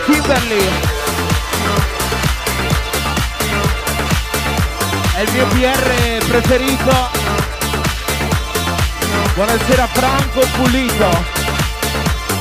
Kimberly, 0.06 0.70
è 5.16 5.22
il 5.22 5.32
mio 5.34 5.48
PR 5.48 6.26
preferito. 6.28 7.10
Buonasera 9.34 9.88
Franco 9.88 10.48
Pulito, 10.54 11.26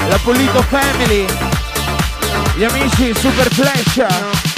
la 0.07 0.19
Pulito 0.23 0.63
Family, 0.69 1.27
gli 2.55 2.65
amici 2.65 3.15
Super 3.15 3.51
Flash. 3.51 4.54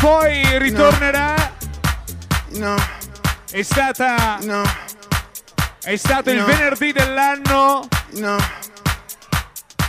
Poi 0.00 0.58
ritornerà 0.58 1.52
è 3.50 3.62
stata 3.62 4.38
No, 4.42 4.62
è 5.82 5.96
stato 5.96 6.30
il 6.30 6.38
No. 6.38 6.44
venerdì 6.46 6.92
dell'anno 6.92 7.88
no. 8.12 8.36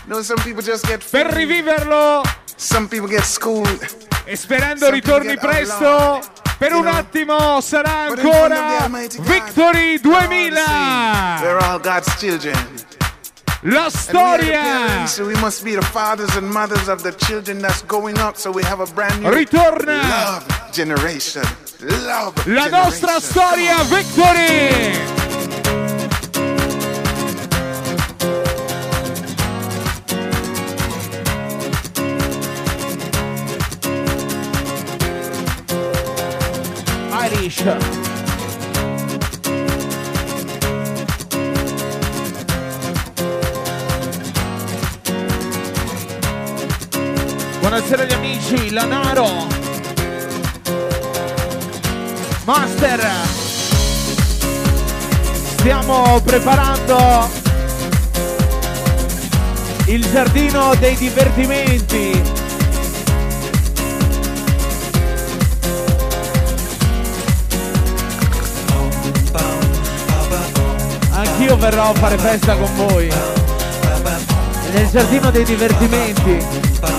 No, 0.06 0.22
some 0.24 0.42
people 0.42 0.64
just 0.64 0.86
get 0.88 1.04
per 1.10 1.28
riviverlo 1.28 2.22
Some 2.56 2.88
people 2.88 3.08
get 3.08 3.24
schooled. 3.24 3.88
e 4.26 4.36
sperando 4.36 4.86
Some 4.86 4.92
ritorni 4.96 5.38
presto 5.38 6.20
per 6.58 6.72
You 6.72 6.80
un 6.80 6.86
know. 6.86 6.96
attimo 6.98 7.62
sarà 7.62 8.08
ancora 8.10 8.88
Victory 9.20 10.00
we're 10.04 10.16
all 10.16 10.28
the 10.28 10.56
same. 10.56 10.60
2000 10.60 11.42
We're 11.42 11.58
all 11.66 11.80
God's 11.80 12.16
children. 12.18 12.88
La 13.64 13.86
And 13.86 13.94
we 13.94 14.00
storia 14.00 14.62
parents, 14.62 15.14
so 15.14 15.26
we 15.26 15.36
must 15.36 15.64
be 15.66 15.76
the 15.76 15.82
fathers 15.82 16.34
and 16.36 16.50
mothers 16.50 16.88
of 16.88 17.04
the 17.04 17.12
children 17.12 17.60
that's 17.60 17.82
going 17.84 18.18
up, 18.20 18.38
so 18.38 18.52
we 18.52 18.64
have 18.64 18.80
a 18.80 18.86
brand 18.94 19.22
new 19.22 19.30
ritorna 19.30 20.02
love 20.02 20.72
generation. 20.72 21.44
Love 21.82 22.34
la 22.48 22.68
nostra 22.70 23.20
generation. 23.20 23.22
storia 23.22 23.84
Victory 23.84 25.20
Irish. 37.12 37.99
Buonasera 47.90 48.20
agli 48.20 48.24
amici, 48.24 48.70
Lanaro. 48.70 49.48
Master. 52.44 53.12
Stiamo 55.58 56.22
preparando 56.24 57.28
il 59.86 60.08
giardino 60.12 60.76
dei 60.76 60.96
divertimenti. 60.98 62.22
Anch'io 71.10 71.58
verrò 71.58 71.90
a 71.90 71.94
fare 71.96 72.20
festa 72.20 72.56
con 72.56 72.70
voi. 72.76 73.12
Nel 74.74 74.90
giardino 74.90 75.32
dei 75.32 75.44
divertimenti. 75.44 76.99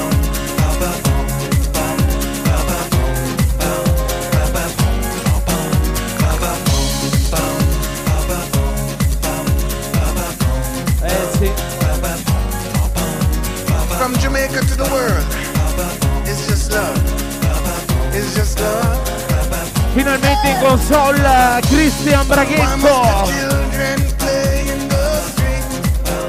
Console 20.71 21.61
Cristian 21.69 22.25
Braghetto. 22.29 23.29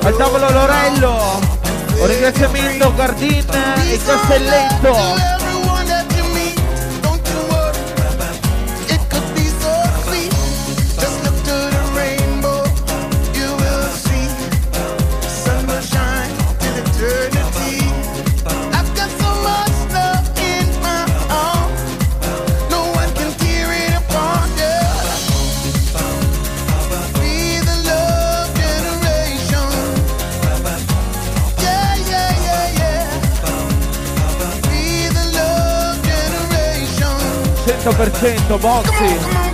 Al 0.03 0.15
tavolo 0.15 0.49
Lorello. 0.49 1.39
Un 1.99 2.07
ringraziamento 2.07 2.91
Gardin 2.95 3.45
e 3.87 3.99
Castelletto. 4.03 5.40
100% 37.83 38.47
Come 38.47 38.65
on, 38.65 38.83
Bozzi. 38.83 39.50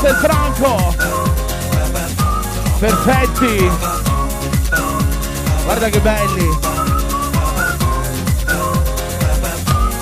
Castelfranco, 0.00 0.94
Castelfranco. 0.96 2.78
Perfetti. 2.78 3.70
Guarda 5.64 5.88
che 5.90 6.00
belli. 6.00 6.58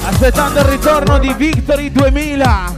Aspettando 0.05 0.61
il 0.61 0.65
ritorno 0.67 1.19
di 1.19 1.35
Victory 1.35 1.91
2000. 1.91 2.77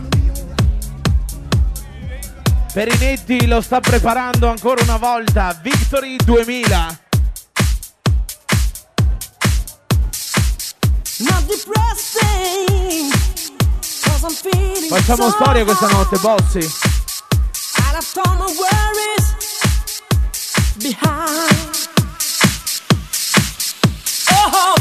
Perinetti 2.73 3.47
lo 3.47 3.61
sta 3.61 3.81
preparando 3.81 4.49
ancora 4.49 4.83
una 4.83 4.97
volta. 4.97 5.55
Victory 5.61 6.17
2000. 6.25 6.99
Not 11.19 11.45
depressing, 11.45 13.13
'cause 14.01 14.25
I'm 14.27 14.35
feeling 14.35 14.89
Facciamo 14.89 15.29
storia 15.29 15.65
questa 15.65 15.87
notte, 15.89 16.17
Bossi. 16.17 16.80
Left 18.01 18.17
all 18.17 18.35
my 18.37 18.47
worries 18.57 19.27
behind. 20.79 21.89
Oh, 24.31 24.75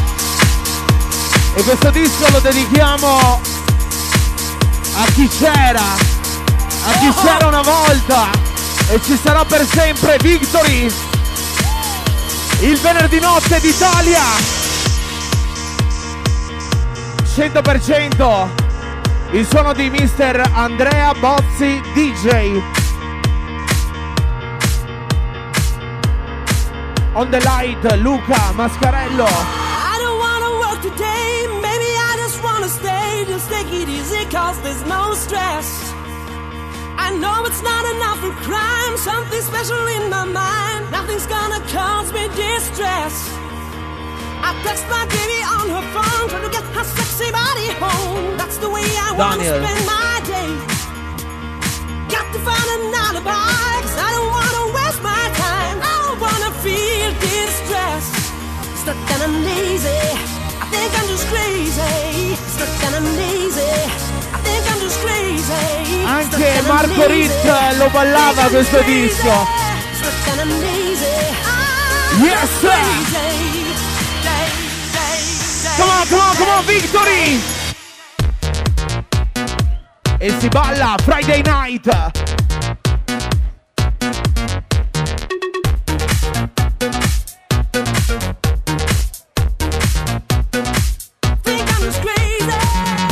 E 1.54 1.64
questo 1.64 1.90
disco 1.90 2.30
lo 2.32 2.40
dedichiamo 2.40 3.42
a 4.96 5.06
chi 5.14 5.28
c'era, 5.28 5.84
a 5.84 6.92
chi 7.00 7.14
c'era 7.22 7.48
una 7.48 7.62
volta 7.62 8.30
e 8.88 9.02
ci 9.04 9.20
sarà 9.22 9.44
per 9.44 9.68
sempre 9.68 10.18
Victory. 10.22 10.90
Il 12.62 12.78
venerdì 12.78 13.20
notte 13.20 13.60
d'Italia. 13.60 14.24
100% 17.36 18.48
il 19.32 19.46
suono 19.46 19.74
di 19.74 19.90
Mister 19.90 20.42
Andrea 20.54 21.14
Bozzi 21.20 21.82
DJ. 21.94 22.79
On 27.20 27.30
the 27.30 27.42
light 27.42 27.84
Luca 28.00 28.40
Mascarello. 28.56 29.28
I 29.28 29.96
don't 30.00 30.20
wanna 30.24 30.52
work 30.64 30.80
today, 30.80 31.52
maybe 31.60 31.92
I 32.10 32.16
just 32.16 32.40
wanna 32.42 32.70
stay. 32.70 33.26
Just 33.28 33.50
take 33.52 33.68
it 33.68 33.90
easy, 33.90 34.24
cause 34.32 34.56
there's 34.64 34.86
no 34.88 35.14
stress. 35.16 35.68
I 36.96 37.12
know 37.20 37.44
it's 37.44 37.62
not 37.62 37.84
enough 37.94 38.20
for 38.24 38.32
crime, 38.48 38.96
something 38.96 39.42
special 39.42 39.84
in 40.00 40.10
my 40.10 40.24
mind. 40.24 40.92
Nothing's 40.96 41.28
gonna 41.28 41.60
cause 41.68 42.08
me 42.16 42.24
distress. 42.40 43.16
I 44.40 44.56
text 44.64 44.88
my 44.88 45.04
baby 45.12 45.40
on 45.44 45.66
her 45.76 45.86
phone, 45.92 46.26
trying 46.32 46.48
to 46.48 46.54
get 46.56 46.64
her 46.72 46.86
sexy 46.88 47.30
body 47.36 47.68
home. 47.84 48.38
That's 48.40 48.58
the 48.64 48.70
way 48.70 48.88
I 48.96 49.12
wanna 49.12 49.44
Daniel. 49.44 49.60
spend 49.60 49.82
my 49.92 50.16
day. 50.24 50.52
Got 52.16 52.28
to 52.32 52.40
find 52.48 52.68
an 52.80 52.96
alibi, 52.96 53.76
cause 53.84 53.98
I 54.08 54.10
don't 54.16 54.32
Stuck 58.90 59.12
and 59.12 59.22
I'm 59.22 59.44
lazy. 59.46 60.02
I 60.60 60.66
think 60.72 60.92
I'm 60.98 61.08
just 61.10 61.28
crazy. 61.28 62.36
Stuck 62.50 62.84
and 62.86 62.96
I'm 62.96 63.06
lazy. 63.22 63.62
I 64.34 64.40
think 64.42 64.66
I'm 64.66 64.80
just 64.80 65.00
crazy. 65.06 65.46
Stuck 66.26 66.42
Anche 66.42 66.62
Marco. 66.66 67.08
Ritz 67.08 67.78
lo 67.78 67.90
ballava 67.92 68.48
questo 68.48 68.82
disco. 68.82 69.46
Stuck 69.94 70.28
and 70.32 70.40
I'm 70.40 70.60
lazy. 70.60 71.06
I'm 71.46 72.24
Yes, 72.24 72.50
sir. 72.62 72.82
Come 75.78 75.92
on, 75.92 76.08
come 76.08 76.20
on, 76.20 76.36
come 76.36 76.50
on, 76.50 76.66
Victory! 76.66 77.40
e 80.18 80.34
si 80.40 80.48
balla 80.48 80.96
Friday 81.04 81.44
night. 81.44 82.89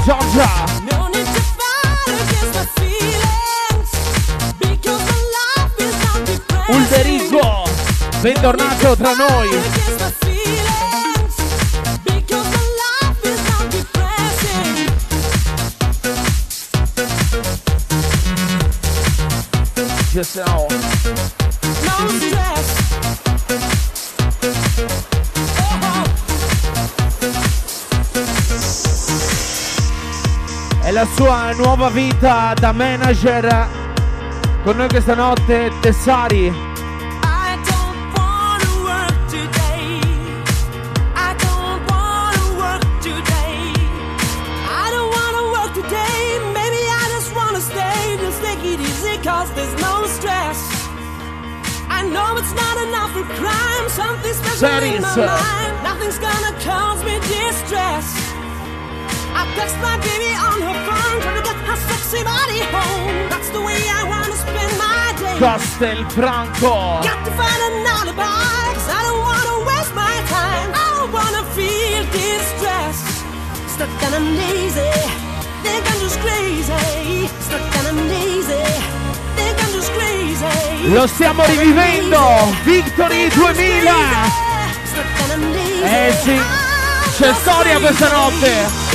Depressing. 0.07 0.77
Ulderigo, 6.69 7.67
bentornato 8.21 8.95
tra 8.95 9.13
noi. 9.13 9.49
Against 20.17 20.86
la 30.97 31.05
sua 31.13 31.51
nuova 31.51 31.89
vita 31.89 32.55
da 32.59 32.71
manager. 32.71 33.67
Con 34.63 34.77
noi 34.77 34.87
questa 34.87 35.13
notte 35.13 35.71
Tessari. 35.79 36.65
Cause 49.23 49.51
there's 49.55 49.81
no 49.81 50.05
stress. 50.05 50.57
I 51.89 52.07
know 52.07 52.37
it's 52.37 52.53
not 52.53 52.77
enough 52.87 53.11
for 53.11 53.23
crime. 53.35 53.89
Something 53.89 54.33
special 54.33 54.69
in 54.69 55.01
my 55.01 55.09
Serious. 55.09 55.41
mind. 55.41 55.83
Nothing's 55.83 56.17
gonna 56.17 56.53
cause 56.63 57.03
me 57.03 57.19
distress. 57.19 58.26
Text 59.57 59.77
my 59.81 59.97
baby 60.05 60.31
on 60.37 60.61
her 60.61 60.77
phone, 60.85 61.17
trying 61.23 61.37
to 61.41 61.45
get 61.49 61.57
her 61.69 61.77
sexy 61.89 62.21
body 62.23 62.61
home. 62.75 63.29
That's 63.31 63.49
the 63.49 63.61
way 63.67 63.81
I 63.99 64.01
wanna 64.05 64.37
spend 64.37 64.71
my 64.77 65.05
day. 65.17 65.37
Castelfranco. 65.41 67.01
Got 67.01 67.19
to 67.25 67.31
find 67.33 67.59
an 67.67 67.85
alibi, 67.97 68.61
cause 68.77 68.89
I 68.97 69.01
don't 69.07 69.21
wanna 69.29 69.55
waste 69.69 69.93
my 69.95 70.15
time. 70.29 70.69
I 70.83 70.87
don't 70.97 71.11
wanna 71.11 71.43
feel 71.57 72.03
distress. 72.13 72.97
Stuck 73.73 73.89
and 74.05 74.13
I'm 74.19 74.27
lazy, 74.37 74.93
think 75.65 75.83
I'm 75.91 75.99
just 76.05 76.19
crazy. 76.21 77.27
Stuck 77.41 77.65
and 77.77 77.87
I'm 77.91 77.99
lazy. 78.07 78.65
Lo 80.89 81.05
stiamo 81.05 81.43
rivivendo. 81.45 82.19
Victory 82.63 83.29
2000. 83.29 83.91
Stuck 84.85 85.05
and 85.21 85.31
I'm 85.33 85.51
lazy. 85.51 85.83
Eh 85.83 86.13
sì, 86.23 86.41
c'è 87.17 87.33
storia 87.33 87.79
questa 87.79 88.09
notte. 88.09 88.86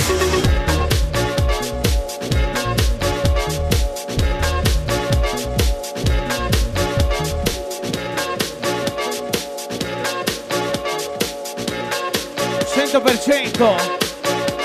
Cento 13.63 13.77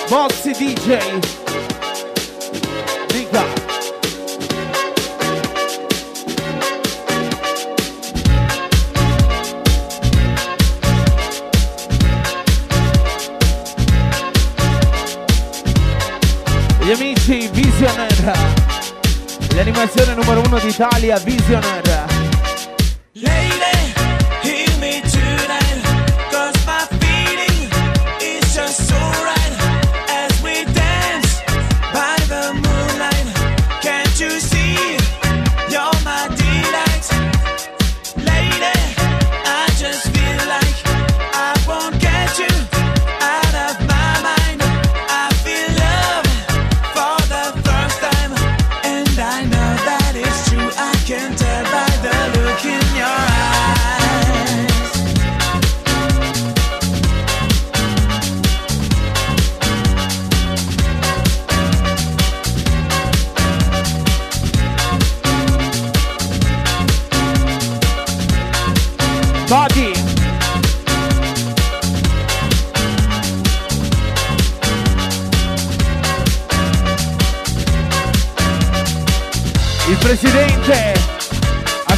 Bozzi 0.10 0.52
DJ 0.52 1.19
Dica. 3.07 3.44
Gli 16.80 16.91
amici 16.91 17.49
Visionaire 17.52 18.34
L'animazione 19.53 20.14
numero 20.15 20.41
uno 20.41 20.57
d'Italia 20.57 21.18
Visionaire 21.19 21.86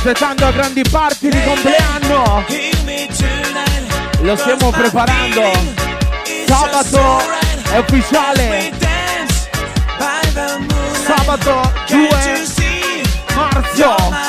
aspettando 0.09 0.45
a 0.47 0.51
grandi 0.51 0.81
parti 0.89 1.29
di 1.29 1.43
compleanno. 1.43 2.43
Lo 4.21 4.35
stiamo 4.35 4.71
preparando 4.71 5.51
Sabato 6.47 7.19
è 7.71 7.77
ufficiale. 7.77 8.71
Sabato 11.05 11.71
Can't 11.85 11.89
2 11.89 11.97
you 11.97 12.45
see? 12.45 13.03
marzo 13.35 14.28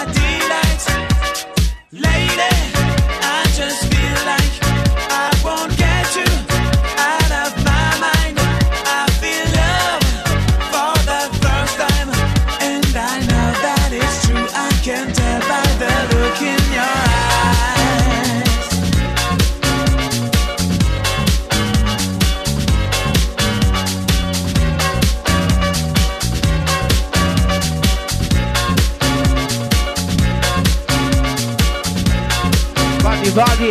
Body 33.33 33.71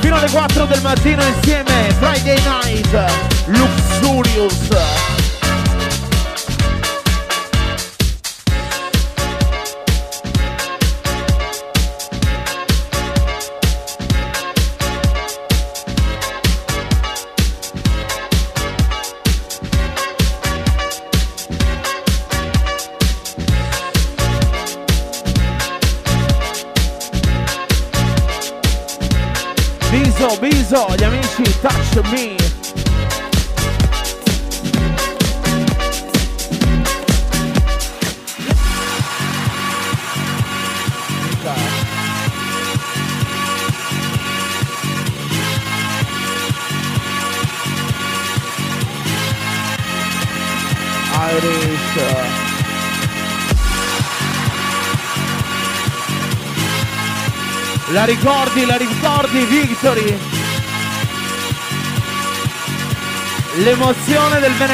Fino 0.00 0.16
alle 0.16 0.30
4 0.30 0.64
del 0.66 0.80
mattino 0.82 1.22
insieme 1.24 1.94
Friday 1.98 2.40
Night 2.42 3.12
Luxurious 3.46 4.99
Touch 31.92 32.12
Me 32.12 32.36
Irish. 51.12 51.98
La 57.92 58.04
ricordi, 58.04 58.64
la 58.64 58.76
ricordi, 58.76 59.44
Victory? 59.44 60.39
L'emozione 63.62 64.40
del 64.40 64.52
venerdì 64.52 64.70